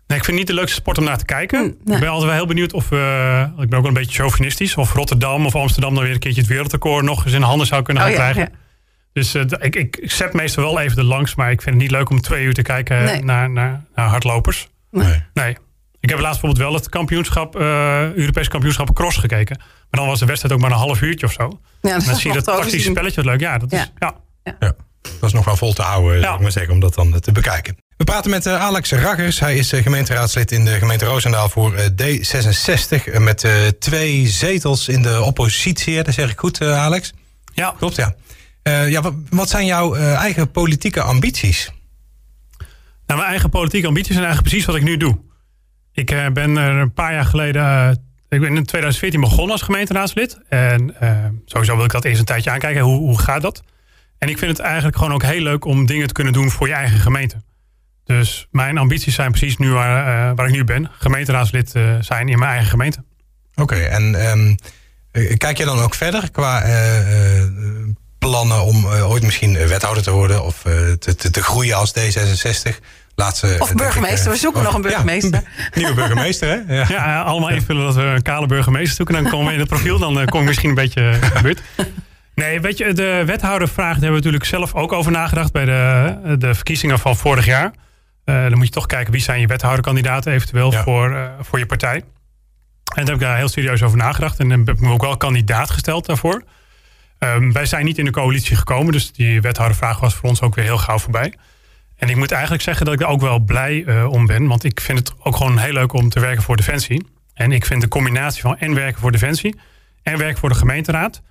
[0.07, 1.61] Nee, ik vind het niet de leukste sport om naar te kijken.
[1.61, 2.91] Mm, ik ben altijd wel heel benieuwd of...
[2.91, 4.75] Uh, ik ben ook wel een beetje chauvinistisch.
[4.75, 7.81] Of Rotterdam of Amsterdam dan weer een keertje het wereldrecord nog eens in handen zou
[7.81, 8.51] kunnen gaan oh, ja, krijgen.
[8.53, 8.59] Ja.
[9.13, 11.35] Dus uh, ik, ik zet meestal wel even de langs.
[11.35, 13.23] Maar ik vind het niet leuk om twee uur te kijken nee.
[13.23, 14.69] naar, naar, naar, hardlopers.
[14.91, 15.23] Nee.
[15.33, 15.57] nee.
[15.99, 19.57] Ik heb laatst bijvoorbeeld wel het kampioenschap, uh, Europees kampioenschap cross gekeken.
[19.57, 21.59] Maar dan was de wedstrijd ook maar een half uurtje of zo.
[21.81, 23.39] Ja, dan zie je dat tactische spelletje wat leuk.
[23.39, 24.15] Ja, dat is, ja.
[24.43, 24.55] Ja.
[24.59, 24.75] ja.
[25.01, 26.33] dat is nog wel vol te houden, ja.
[26.33, 27.77] ik maar zeggen, om dat dan te bekijken.
[27.97, 29.39] We praten met uh, Alex Raggers.
[29.39, 33.19] Hij is gemeenteraadslid in de gemeente Roosendaal voor uh, D66.
[33.19, 33.47] met
[33.79, 36.03] twee zetels in de oppositie.
[36.03, 37.13] Dat zeg ik goed, Alex?
[37.53, 37.73] Ja.
[37.77, 38.15] Klopt, ja.
[38.85, 41.71] ja wat, wat, zijn jouw eigen politieke ambities?
[43.07, 45.25] Nou, mijn eigen politieke ambities zijn eigenlijk precies wat ik nu doe.
[45.97, 47.97] Ik ben er een paar jaar geleden
[48.29, 50.39] ik ben in 2014 begonnen als gemeenteraadslid.
[50.49, 52.81] En uh, sowieso wil ik dat eerst een tijdje aankijken.
[52.81, 53.63] Hoe, hoe gaat dat?
[54.17, 56.67] En ik vind het eigenlijk gewoon ook heel leuk om dingen te kunnen doen voor
[56.67, 57.35] je eigen gemeente.
[58.03, 60.91] Dus mijn ambities zijn precies nu waar, waar ik nu ben.
[60.97, 63.03] Gemeenteraadslid zijn in mijn eigen gemeente.
[63.55, 64.55] Oké, en um,
[65.37, 66.63] kijk je dan ook verder qua
[68.17, 70.61] plannen om ooit misschien wethouder te worden of
[70.99, 72.77] te, te, te, groeien als D66?
[73.21, 73.55] Laatste...
[73.59, 75.41] Of burgemeester, we zoeken nog een burgemeester.
[75.73, 76.75] nieuwe burgemeester, hè?
[76.75, 79.23] Ja, ja allemaal invullen dat we een kale burgemeester zoeken.
[79.23, 81.61] Dan komen we in het profiel, dan kom ik misschien een beetje gebeurd.
[82.35, 86.35] Nee, weet je, de wethoudervraag, daar hebben we natuurlijk zelf ook over nagedacht bij de,
[86.37, 87.71] de verkiezingen van vorig jaar.
[88.23, 91.95] dan moet je toch kijken wie zijn je wethouderkandidaten eventueel voor, voor je partij.
[91.95, 92.03] En
[92.95, 94.39] daar heb ik daar heel serieus over nagedacht.
[94.39, 96.43] En dan heb ik me ook wel kandidaat gesteld daarvoor.
[97.19, 100.55] Um, wij zijn niet in de coalitie gekomen, dus die wethoudervraag was voor ons ook
[100.55, 101.33] weer heel gauw voorbij.
[101.97, 104.63] En ik moet eigenlijk zeggen dat ik er ook wel blij uh, om ben, want
[104.63, 107.07] ik vind het ook gewoon heel leuk om te werken voor Defensie.
[107.33, 109.59] En ik vind de combinatie van en werken voor Defensie
[110.03, 111.21] en werken voor de gemeenteraad,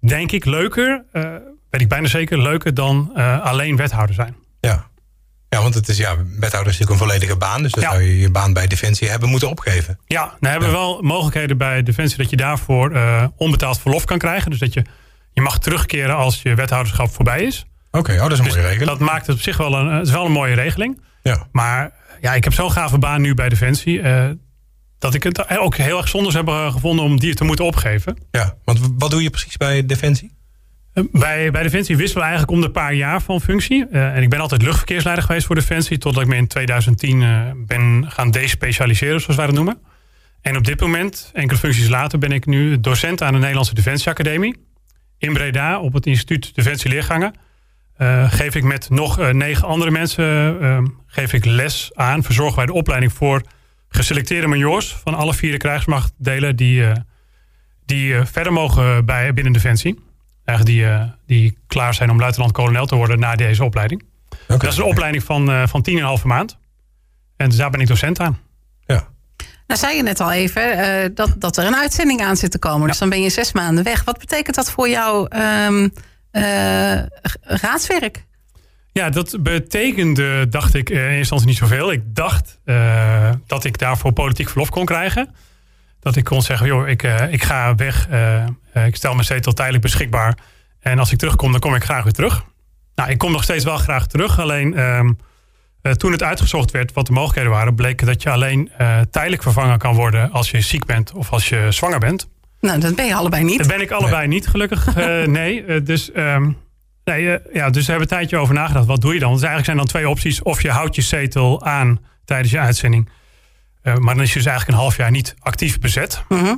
[0.00, 1.22] denk ik leuker, uh,
[1.70, 4.36] weet ik bijna zeker, leuker dan uh, alleen wethouder zijn.
[4.60, 4.86] Ja.
[5.48, 7.62] Ja, want het is ja, wethouder is natuurlijk een volledige baan.
[7.62, 9.98] Dus dan zou je je baan bij Defensie hebben moeten opgeven.
[10.06, 13.00] Ja, dan hebben we wel mogelijkheden bij Defensie dat je daarvoor
[13.36, 14.50] onbetaald verlof kan krijgen.
[14.50, 14.84] Dus dat je
[15.32, 17.66] je mag terugkeren als je wethouderschap voorbij is.
[17.90, 18.90] Oké, oh, dat is een dus mooie regeling.
[18.90, 21.00] Dat maakt het op zich wel een, het is wel een mooie regeling.
[21.22, 21.46] Ja.
[21.52, 23.98] Maar ja, ik heb zo'n gave baan nu bij Defensie.
[23.98, 24.24] Uh,
[24.98, 28.16] dat ik het ook heel erg zonde heb gevonden om die te moeten opgeven.
[28.30, 30.34] Ja, want wat doe je precies bij Defensie?
[30.94, 33.86] Uh, bij, bij Defensie wisselen we eigenlijk om de paar jaar van functie.
[33.92, 35.98] Uh, en ik ben altijd luchtverkeersleider geweest voor Defensie.
[35.98, 39.78] Totdat ik me in 2010 ben gaan despecialiseren, zoals wij dat noemen.
[40.40, 44.56] En op dit moment, enkele functies later, ben ik nu docent aan de Nederlandse Defensieacademie
[45.18, 47.34] in Breda op het instituut Defensie Leergangen.
[47.98, 52.22] Uh, geef ik met nog uh, negen andere mensen uh, geef ik les aan.
[52.22, 53.42] Verzorgen wij de opleiding voor
[53.88, 56.84] geselecteerde majors van alle vier de krijgsmachtdelen die,
[57.86, 59.98] die verder mogen bij, binnen Defensie.
[60.44, 64.02] Eigenlijk die, die klaar zijn om luitenant-kolonel te worden na deze opleiding.
[64.44, 64.58] Okay.
[64.58, 66.58] Dat is een opleiding van, van tien en een halve maand.
[67.36, 68.38] En dus daar ben ik docent aan.
[68.86, 69.08] Ja.
[69.66, 72.58] Nou, zei je net al even uh, dat, dat er een uitzending aan zit te
[72.58, 72.80] komen.
[72.80, 72.86] Ja.
[72.86, 74.04] Dus dan ben je zes maanden weg.
[74.04, 75.28] Wat betekent dat voor jouw
[75.66, 75.88] um, uh,
[77.40, 78.24] raadswerk?
[78.92, 81.92] Ja, dat betekende, dacht ik in eerste instantie niet zoveel.
[81.92, 85.34] Ik dacht uh, dat ik daarvoor politiek verlof kon krijgen.
[86.00, 88.08] Dat ik kon zeggen, joh, ik, ik ga weg.
[88.86, 90.38] ik stel mijn zetel tijdelijk beschikbaar.
[90.80, 92.44] En als ik terugkom, dan kom ik graag weer terug.
[92.94, 94.38] Nou, ik kom nog steeds wel graag terug.
[94.38, 95.00] Alleen uh,
[95.92, 98.70] toen het uitgezocht werd wat de mogelijkheden waren, bleek dat je alleen
[99.10, 102.28] tijdelijk vervangen kan worden als je ziek bent of als je zwanger bent.
[102.66, 103.58] Nou, dat ben je allebei niet.
[103.58, 104.36] Dat ben ik allebei nee.
[104.36, 104.96] niet, gelukkig.
[104.96, 106.56] Uh, nee, dus, um,
[107.04, 108.86] nee ja, dus we hebben een tijdje over nagedacht.
[108.86, 109.32] Wat doe je dan?
[109.32, 110.42] Dus eigenlijk zijn dan twee opties.
[110.42, 113.08] Of je houdt je zetel aan tijdens je uitzending.
[113.82, 116.22] maar dan is je dus eigenlijk een half jaar niet actief bezet.
[116.28, 116.56] -huh.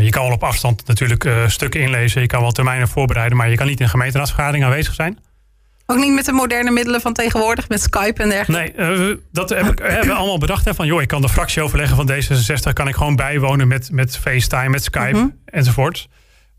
[0.00, 2.20] je kan wel op afstand natuurlijk stukken inlezen.
[2.20, 3.36] Je kan wel termijnen voorbereiden.
[3.36, 5.18] Maar je kan niet in een gemeenteraadsvergadering aanwezig zijn.
[5.90, 8.82] Ook niet met de moderne middelen van tegenwoordig, met Skype en dergelijke?
[8.82, 10.64] Nee, uh, dat heb ik, hebben we allemaal bedacht.
[10.64, 14.18] Hè, van, joh, ik kan de fractieoverleggen van D66 kan ik gewoon bijwonen met, met
[14.18, 15.30] FaceTime, met Skype uh -huh.
[15.44, 16.08] enzovoort.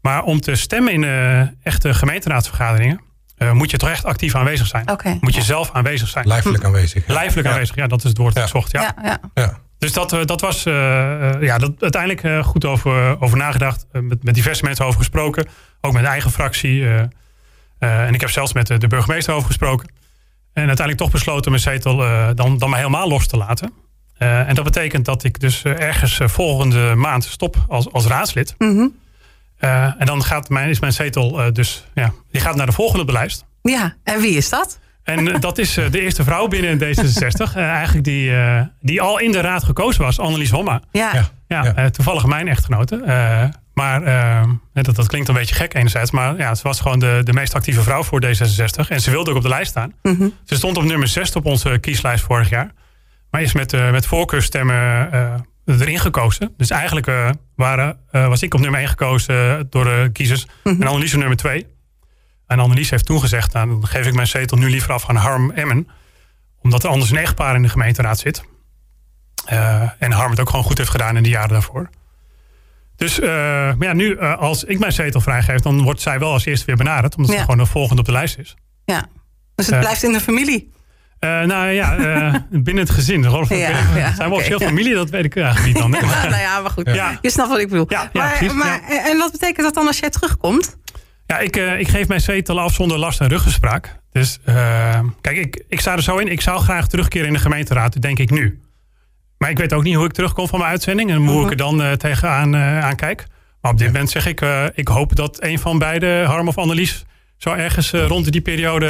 [0.01, 3.01] Maar om te stemmen in uh, echte gemeenteraadsvergaderingen...
[3.37, 4.89] Uh, moet je toch echt actief aanwezig zijn.
[4.89, 5.17] Okay.
[5.21, 6.27] Moet je zelf aanwezig zijn.
[6.27, 7.07] Lijfelijk aanwezig.
[7.07, 7.13] Ja.
[7.13, 7.53] Lijfelijk ja.
[7.53, 8.71] aanwezig, ja, dat is het woord dat ik zocht.
[8.71, 8.81] Ja.
[8.81, 9.19] Ja, ja.
[9.33, 9.59] ja.
[9.77, 13.85] Dus dat, dat was ja, dat, uiteindelijk goed over, over nagedacht.
[13.91, 15.47] met, met diverse mensen over gesproken.
[15.81, 16.85] Ook met de eigen fractie...
[17.79, 19.87] Uh, en ik heb zelfs met de, de, burgemeester over gesproken.
[20.53, 23.73] En uiteindelijk toch besloten mijn zetel uh, dan, dan maar helemaal los te laten.
[24.19, 28.55] Uh, en dat betekent dat ik dus ergens volgende maand stop als, als raadslid.
[28.57, 28.95] Mm -hmm.
[29.97, 33.07] en dan gaat mijn, is mijn zetel dus, ja, die gaat naar de volgende op
[33.07, 33.45] de lijst.
[33.61, 34.79] Ja, en wie is dat?
[35.03, 37.55] En dat is de eerste vrouw binnen D66.
[37.55, 38.31] eigenlijk die,
[38.81, 40.81] die al in de raad gekozen was, Annelies Homma.
[40.91, 41.29] Ja.
[41.47, 41.89] ja, ja.
[41.89, 43.03] toevallig mijn echtgenote.
[43.79, 46.11] Maar uh, dat, dat klinkt een beetje gek enerzijds.
[46.11, 48.87] Maar ja, ze was gewoon de, de meest actieve vrouw voor D66.
[48.87, 49.93] En ze wilde ook op de lijst staan.
[50.01, 50.33] Mm -hmm.
[50.43, 52.73] Ze stond op nummer 6 op onze kieslijst vorig jaar.
[53.31, 55.09] Maar is met, uh, met voorkeurstemmen
[55.65, 56.53] uh, erin gekozen.
[56.57, 60.45] Dus eigenlijk waren, was ik op nummer 1 gekozen door de kiezers.
[60.45, 60.81] Mm -hmm.
[60.81, 61.67] En Annelies op nummer 2.
[62.47, 63.53] En Annelies heeft toen gezegd...
[63.53, 65.87] Nou, dan geef ik mijn zetel nu liever af aan Harm Emmen.
[66.61, 68.43] Omdat er anders een echtpaar in de gemeenteraad zit.
[69.99, 71.89] en Harm het ook gewoon goed heeft gedaan in de jaren daarvoor.
[72.99, 76.31] Dus uh, maar ja, nu uh, als ik mijn zetel vrijgeef, dan wordt zij wel
[76.31, 77.15] als eerste weer benaderd.
[77.15, 77.37] Omdat ja.
[77.37, 78.55] ze gewoon de volgende op de lijst is.
[78.85, 79.05] Ja,
[79.55, 80.71] dus het uh, blijft in de familie.
[81.19, 81.95] nou ja,
[82.49, 83.21] binnen het gezin.
[83.21, 84.47] Ja, ja, ja, zijn we okay.
[84.47, 84.93] veel familie?
[84.93, 85.93] Dat weet ik eigenlijk niet dan.
[85.93, 86.01] Hè?
[86.29, 86.85] nou ja, maar goed.
[87.21, 87.85] Je snapt wat ik bedoel.
[87.87, 90.77] Ja, maar, maar, En wat betekent dat dan als jij terugkomt?
[91.25, 93.99] Ja, ik, ik geef mijn zetel af zonder last en ruggespraak.
[94.11, 94.39] Dus
[95.21, 96.27] kijk, ik, ik sta er zo in.
[96.27, 98.59] Ik zou graag terugkeren in de gemeenteraad, denk ik nu.
[99.39, 101.09] Maar ik weet ook niet hoe ik terugkom van mijn uitzending.
[101.09, 101.43] En hoe uh -huh.
[101.43, 103.25] ik er dan uh, tegenaan uh, aan kijk.
[103.61, 103.93] Maar op dit ja.
[103.93, 107.05] moment zeg ik, uh, ik hoop dat een van beide, Harm of Annelies,
[107.37, 108.87] zo ergens rond die periode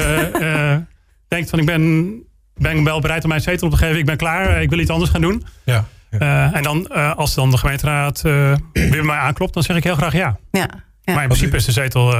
[1.27, 2.13] denkt van ik ben,
[2.55, 3.97] ben wel bereid om mijn zetel op te geven.
[3.97, 5.43] Ik ben klaar, ik wil iets anders gaan doen.
[5.63, 5.85] Ja.
[6.09, 6.53] ja.
[6.53, 10.13] en dan als dan de gemeenteraad weer bij mij aanklopt, dan zeg ik heel graag
[10.13, 10.37] ja.
[10.51, 10.69] ja.
[11.01, 11.13] ja.
[11.13, 12.15] Maar in principe is de zetel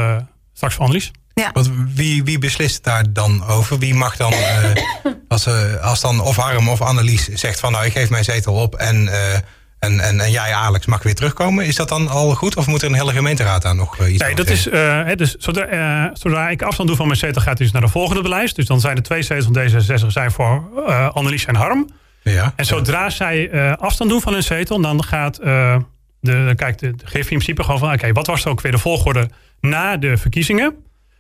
[0.54, 1.12] straks van Annelies.
[1.34, 1.50] Ja.
[1.54, 3.80] Want wie, wie beslist daar dan over?
[3.80, 4.34] Wie mag dan
[5.28, 5.48] Als,
[5.82, 9.10] als dan of Harm of Annelies zegt van nou ik geef mijn zetel op en
[9.80, 11.66] en, en, en jij, Alex, mag weer terugkomen.
[11.66, 12.56] Is dat dan al goed?
[12.56, 14.68] Of moet er een hele gemeenteraad aan nog uh, iets Nee, dat is.
[14.68, 15.72] Uh, dus zodra,
[16.06, 18.56] uh, zodra, ik afstand doe van mijn zetel, gaat hij dus naar de volgende beleid.
[18.56, 20.64] Dus dan zijn de twee zetels van D66 zijn voor
[21.14, 21.90] Annelies en Harm.
[22.22, 25.84] Ja, en zodra zij afstand doen van hun zetel, dan gaat de,
[26.22, 28.72] dan kijkt de, de geeft in principe gewoon van: oké, wat was er ook weer
[28.72, 30.76] de volgorde na de verkiezingen?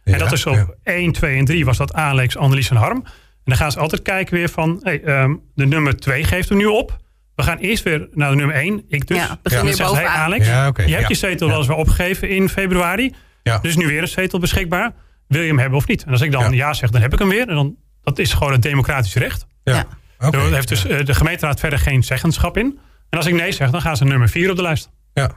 [0.10, 0.94] Ja, en dat is op ja.
[0.94, 3.04] 1, 2 en 3 was dat Alex, Annelies en Harm.
[3.06, 6.58] En dan gaan ze altijd kijken weer van: hey, um, de nummer 2 geeft hem
[6.58, 6.98] nu op.
[7.36, 8.84] We gaan eerst weer naar de nummer 1.
[8.88, 9.18] Ik dus.
[9.18, 10.12] Ja, begin weer bovenaan.
[10.12, 13.14] Hey Alex, ja, okay, je hebt je zetel wel eens weer opgegeven in februari.
[13.62, 14.94] Dus nu weer een zetel beschikbaar.
[15.28, 16.04] Wil je hem hebben of niet?
[16.04, 17.48] En als ik dan ja, zeg, dan heb ik hem weer.
[17.48, 19.46] En dan, dat is gewoon een democratisch recht.
[19.64, 19.86] Ja.
[20.18, 22.80] Okay, Daar heeft dus uh, de gemeenteraad verder geen zeggenschap in.
[23.10, 24.90] En als ik nee zeg, dan gaan ze nummer 4 op de lijst.
[25.14, 25.32] Ja.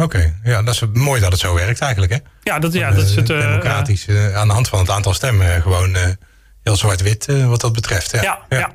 [0.00, 0.34] Oké, okay.
[0.42, 2.12] ja, dat is mooi dat het zo werkt eigenlijk.
[2.12, 2.18] Hè?
[2.42, 3.30] Ja, dat, ja, dat is het.
[3.30, 5.96] Uh, democratisch, uh, aan de hand van het aantal stemmen, gewoon
[6.62, 8.10] heel zwart-wit wat dat betreft.
[8.10, 8.38] Ja, ja.
[8.48, 8.72] ja.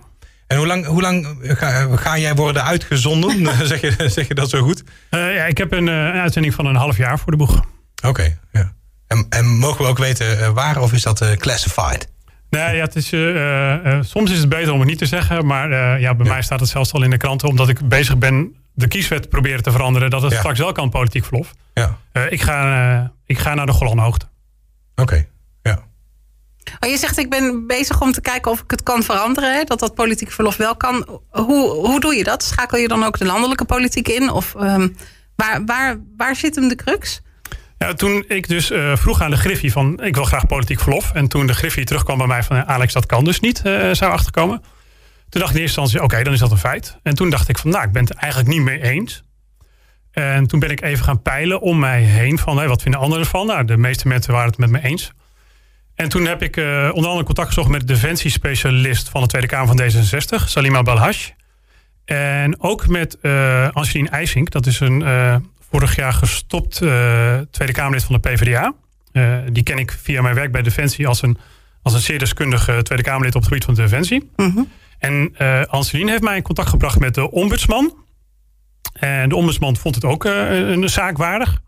[0.47, 3.47] En hoe lang, hoe lang ga, ga jij worden uitgezonden?
[3.67, 4.83] zeg, je, zeg je dat zo goed?
[5.09, 7.57] Uh, ja, ik heb een, uh, uitzending van een half jaar voor de boeg.
[7.57, 8.73] Oké, okay, ja.
[9.07, 12.07] En, en, mogen we ook weten waar of is dat classified?
[12.49, 13.07] Nee, ja, het is,
[14.09, 15.45] soms is het beter om het niet te zeggen.
[15.45, 16.31] Maar ja, bij ja.
[16.31, 17.47] mij staat het zelfs al in de kranten.
[17.47, 20.09] Omdat ik bezig ben de kieswet proberen te veranderen.
[20.09, 20.37] Dat het ja.
[20.37, 21.53] straks wel kan, politiek verlof.
[21.73, 21.97] Ja.
[22.29, 24.25] ik, ga, ik ga naar de Golanhoogte.
[24.95, 25.01] Oké.
[25.01, 25.27] Okay.
[26.79, 29.55] Maar je zegt, ik ben bezig om te kijken of ik het kan veranderen.
[29.55, 29.63] Hè?
[29.63, 31.19] Dat dat politiek verlof wel kan.
[31.29, 32.43] Hoe, hoe doe je dat?
[32.43, 34.29] Schakel je dan ook de landelijke politiek in?
[34.29, 34.95] Of um,
[35.35, 37.21] waar, waar, waar zit hem de crux?
[37.77, 41.11] Ja, toen ik dus uh, vroeg aan de Griffie van ik wil graag politiek verlof.
[41.13, 44.11] En toen de Griffie terugkwam bij mij van Alex, dat kan dus niet, uh, zou
[44.11, 44.61] achterkomen.
[45.33, 46.97] Toen dacht ik in eerste instantie, oké, dan is dat een feit.
[47.03, 49.23] En toen dacht ik van, nou, ik ben het eigenlijk niet mee eens.
[50.11, 53.23] En toen ben ik even gaan peilen om mij heen van, hey, wat vinden anderen
[53.23, 53.45] ervan?
[53.45, 55.11] Nou, de meeste mensen waren het met me eens.
[55.95, 59.47] En toen heb ik uh, onder andere contact gezocht met de defensiespecialist van de Tweede
[59.47, 61.29] Kamer van D66, Salima Balhash.
[62.05, 65.35] En ook met uh, Angelien IJsink, dat is een uh,
[65.69, 66.75] vorig jaar gestopt
[67.51, 68.73] Tweede Kamerlid van de PvdA.
[69.51, 71.37] die ken ik via mijn werk bij Defensie als een,
[71.81, 74.31] als een zeer deskundige Tweede Kamerlid op het gebied van de Defensie.
[74.35, 74.69] Mm.
[75.03, 75.35] En
[75.67, 77.97] Angelien heeft mij in contact gebracht met de ombudsman.
[78.93, 81.61] En de ombudsman vond het ook een zaak waardig.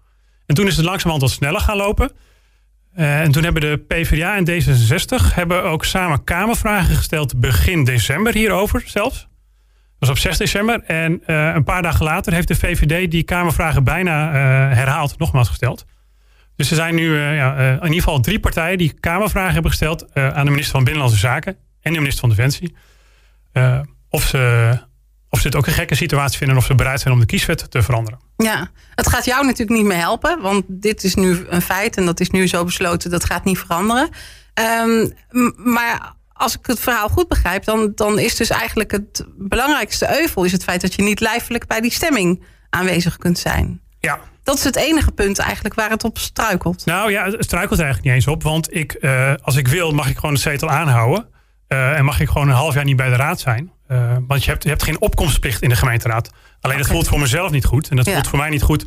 [0.45, 2.11] En toen is het langzamerhand wat sneller gaan lopen.
[2.97, 8.33] Uh, en toen hebben de PvdA en D66 hebben ook samen Kamervragen gesteld begin december
[8.33, 9.19] hierover zelfs.
[9.19, 9.29] Dat
[9.99, 10.83] was op 6 december.
[10.83, 14.33] En uh, een paar dagen later heeft de VVD die Kamervragen bijna uh,
[14.75, 15.85] herhaald, nogmaals gesteld.
[16.55, 20.45] Dus er zijn nu ja, in ieder geval drie partijen die Kamervragen hebben gesteld aan
[20.45, 22.75] de minister van Binnenlandse Zaken en de minister van Defensie.
[24.09, 24.77] Of ze
[25.29, 27.71] of ze het ook een gekke situatie vinden of ze bereid zijn om de kieswet
[27.71, 28.19] te veranderen.
[28.37, 32.05] Ja, het gaat jou natuurlijk niet meer helpen, want dit is nu een feit en
[32.05, 34.09] dat is nu zo besloten, dat gaat niet veranderen.
[34.83, 35.13] Um,
[35.55, 40.43] maar als ik het verhaal goed begrijp, dan, dan is dus eigenlijk het belangrijkste euvel
[40.43, 43.81] is het feit dat je niet lijfelijk bij die stemming aanwezig kunt zijn.
[43.99, 44.19] Ja.
[44.43, 46.85] Dat is het enige punt eigenlijk waar het op struikelt.
[46.85, 48.43] Nou ja, het struikelt eigenlijk niet eens op.
[48.43, 51.27] Want ik, uh, als ik wil, mag ik gewoon de zetel aanhouden.
[51.67, 53.71] Uh, en mag ik gewoon een half jaar niet bij de raad zijn.
[53.91, 56.31] Uh, want je hebt, je hebt geen opkomstplicht in de gemeenteraad.
[56.61, 57.89] Alleen dat voelt voor mezelf niet goed.
[57.89, 58.13] En dat ja.
[58.13, 58.85] voelt voor mij niet goed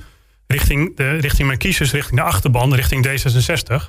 [0.49, 3.89] richting, de, richting mijn kiezers, richting de achterban, richting D66.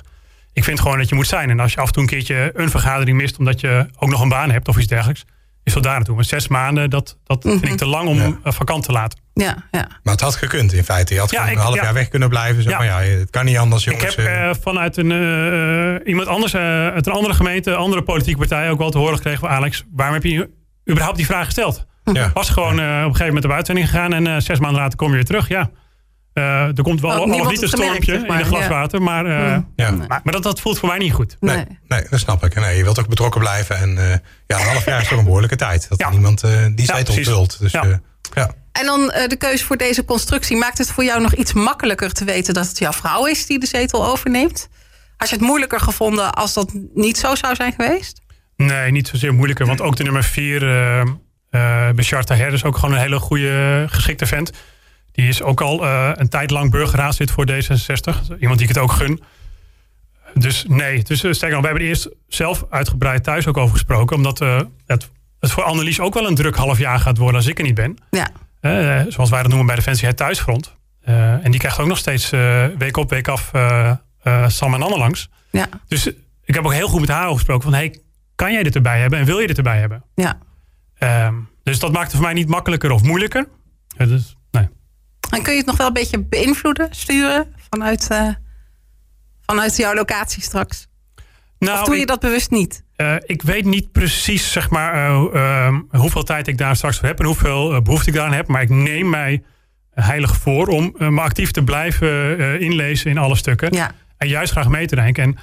[0.52, 1.50] Ik vind gewoon dat je moet zijn.
[1.50, 4.20] En als je af en toe een keertje een vergadering mist omdat je ook nog
[4.20, 5.24] een baan hebt of iets dergelijks,
[5.62, 6.14] is dat daar naartoe.
[6.14, 7.60] Maar zes maanden, dat, dat mm -hmm.
[7.60, 8.52] vind ik te lang om ja.
[8.52, 9.18] vakant te laten.
[9.40, 9.88] Ja, ja.
[10.02, 11.14] Maar het had gekund in feite.
[11.14, 12.62] Je had ja, ik, een half jaar weg kunnen blijven.
[12.62, 14.16] Zeg maar ja, het kan niet anders, jongens.
[14.16, 18.38] Ik heb uh, vanuit een, uh, iemand anders, uh, uit een andere gemeente, andere politieke
[18.38, 20.50] partij ook wel te horen gekregen van Alex, waarom heb je
[20.88, 21.86] überhaupt die vraag gesteld?
[22.12, 22.30] Ja.
[22.34, 25.14] Was gewoon op een gegeven moment op uitzending gegaan en zes maanden later kom je
[25.14, 25.48] weer terug.
[25.48, 25.70] Ja.
[26.32, 28.38] er komt wel oh, al niet een stormpje zeg maar.
[28.38, 29.90] in de glaswater, maar, ja.
[29.90, 31.36] maar, maar, dat, dat voelt voor mij niet goed.
[31.40, 32.54] Nee, nee dat snap ik.
[32.54, 33.76] Nee, je wilt ook betrokken blijven.
[33.76, 35.88] En ja, een half jaar is toch een behoorlijke tijd.
[35.88, 37.60] Dat niemand die zetel vult.
[37.60, 38.00] Dus, ja.
[38.72, 40.56] En dan uh, de keuze voor deze constructie.
[40.56, 43.58] Maakt het voor jou nog iets makkelijker te weten dat het jouw vrouw is die
[43.58, 44.68] de zetel overneemt?
[45.16, 48.20] Had je het moeilijker gevonden als dat niet zo zou zijn geweest?
[48.56, 49.66] Nee, niet zozeer moeilijker.
[49.66, 51.02] Want ook de nummer 4, uh,
[51.50, 54.52] uh, Taher, is ook gewoon een hele goede geschikte vent.
[55.12, 58.38] Die is ook al uh, een tijd lang burgerraadslid voor D66.
[58.38, 59.22] Iemand die ik het ook gun.
[60.34, 64.16] Dus nee, dus sterker nog, we hebben er eerst zelf uitgebreid thuis ook over gesproken.
[64.16, 64.38] Omdat
[64.86, 65.08] het,
[65.40, 67.74] het voor Annelies ook wel een druk half jaar gaat worden als ik er niet
[67.74, 67.98] ben.
[68.10, 68.30] Ja.
[68.60, 70.76] Uh, zoals wij dat noemen bij Defensie het thuisfront.
[71.08, 73.50] Uh, en die krijgt ook nog steeds uh, week op, week af
[74.46, 75.28] Sam en Anne langs.
[75.50, 75.68] Ja.
[75.88, 76.06] Dus
[76.44, 77.72] ik heb ook heel goed met haar gesproken van...
[77.72, 78.00] hey,
[78.34, 80.04] kan jij dit erbij hebben en wil je dit erbij hebben?
[80.14, 80.38] Ja.
[80.98, 83.48] Ehm, dus dat maakt het voor mij niet makkelijker of moeilijker.
[83.96, 84.68] Dus, nee.
[85.30, 88.08] En kun je het nog wel een beetje beïnvloeden, sturen vanuit,
[89.40, 90.88] vanuit jouw locatie straks?
[91.68, 92.84] Nou, of doe je dat bewust niet?
[92.96, 97.08] Uh, ik weet niet precies zeg maar, uh, uh, hoeveel tijd ik daar straks voor
[97.08, 98.46] heb en hoeveel behoefte ik daaraan heb.
[98.46, 99.42] Maar ik neem mij
[99.94, 103.72] heilig voor om me actief te blijven inlezen in alle stukken.
[103.72, 103.90] Ja.
[104.16, 105.22] En juist graag mee te denken.
[105.22, 105.36] En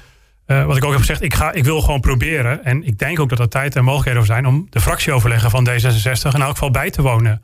[0.68, 2.64] wat ik ook heb gezegd, ik, ga, ik wil gewoon proberen.
[2.64, 6.34] En ik denk ook dat er tijd en mogelijkheden zijn om de fractieoverleggen van D66
[6.34, 7.44] in elk geval bij te wonen.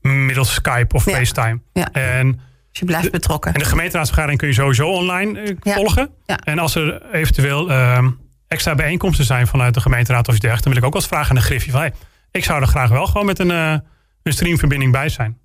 [0.00, 1.60] Middels Skype of FaceTime.
[1.72, 1.92] Ja.
[1.92, 2.40] En
[2.74, 3.52] dus je blijft betrokken.
[3.52, 6.10] En de gemeenteraadsvergadering kun je sowieso online volgen.
[6.26, 6.38] Ja.
[6.38, 8.06] En als er eventueel uh,
[8.48, 11.28] extra bijeenkomsten zijn vanuit de gemeenteraad of iets dergelijks, dan wil ik ook eens vragen
[11.28, 11.92] aan de Griffie van hey,
[12.30, 13.76] ik zou er graag wel gewoon met een, uh,
[14.22, 15.38] een streamverbinding bij zijn.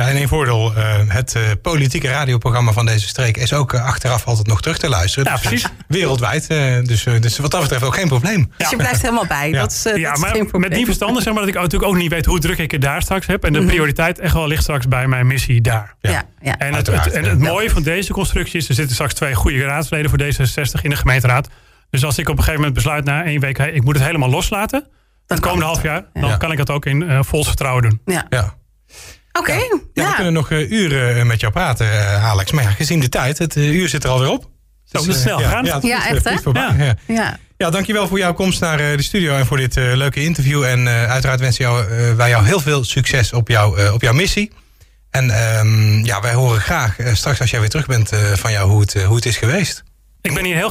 [0.00, 0.08] Ja.
[0.08, 4.26] En een voordeel, uh, het uh, politieke radioprogramma van deze streek is ook uh, achteraf
[4.26, 5.32] altijd nog terug te luisteren.
[5.32, 5.66] Ja, precies.
[5.88, 6.48] Wereldwijd.
[6.86, 8.52] dus, dus wat dat betreft ook geen probleem.
[8.56, 9.50] Dus je blijft helemaal bij.
[9.50, 10.68] Ja, dat is, dat ja is maar geen probleem.
[10.68, 12.80] met die verstanden zeg maar dat ik natuurlijk ook niet weet hoe druk ik het
[12.82, 13.44] daar straks heb.
[13.44, 13.68] En de Mhm.
[13.68, 15.94] prioriteit echt wel ligt straks bij mijn missie daar.
[16.00, 16.58] Ja, ja.
[16.58, 19.64] En het, het, en het mooie van deze constructie is, er zitten straks twee goede
[19.64, 21.48] raadsleden voor D66 in de gemeenteraad.
[21.90, 24.04] Dus als ik op een gegeven moment besluit na één week, hey, ik moet het
[24.04, 24.86] helemaal loslaten.
[25.26, 28.00] het komende half jaar, dan kan ik dat ook in uh, vol vertrouwen doen.
[28.04, 28.58] Ja.
[29.32, 29.40] Ja.
[29.40, 29.50] Oké.
[29.50, 32.52] Okay, ja, we kunnen nog uh, uren met jou praten, uh, Alex.
[32.52, 34.48] Maar ja, gezien de tijd, het uh, uur zit er alweer op.
[34.84, 35.64] Zo, dus, snel gegaan.
[35.64, 36.30] Ja, ja, echt hè?
[36.52, 36.74] Ja.
[36.78, 36.94] Ja.
[37.06, 37.38] Ja.
[37.56, 40.64] ja, dankjewel voor jouw komst naar de studio en voor dit leuke interview.
[40.64, 41.84] En uiteraard wensen jou,
[42.16, 44.52] wij jou heel veel succes op, jou, op jouw missie.
[45.10, 48.80] En um, ja, wij horen graag straks als jij weer terug bent van jou hoe
[48.80, 49.82] het, hoe het is geweest.
[50.20, 50.68] Ik ben hier heel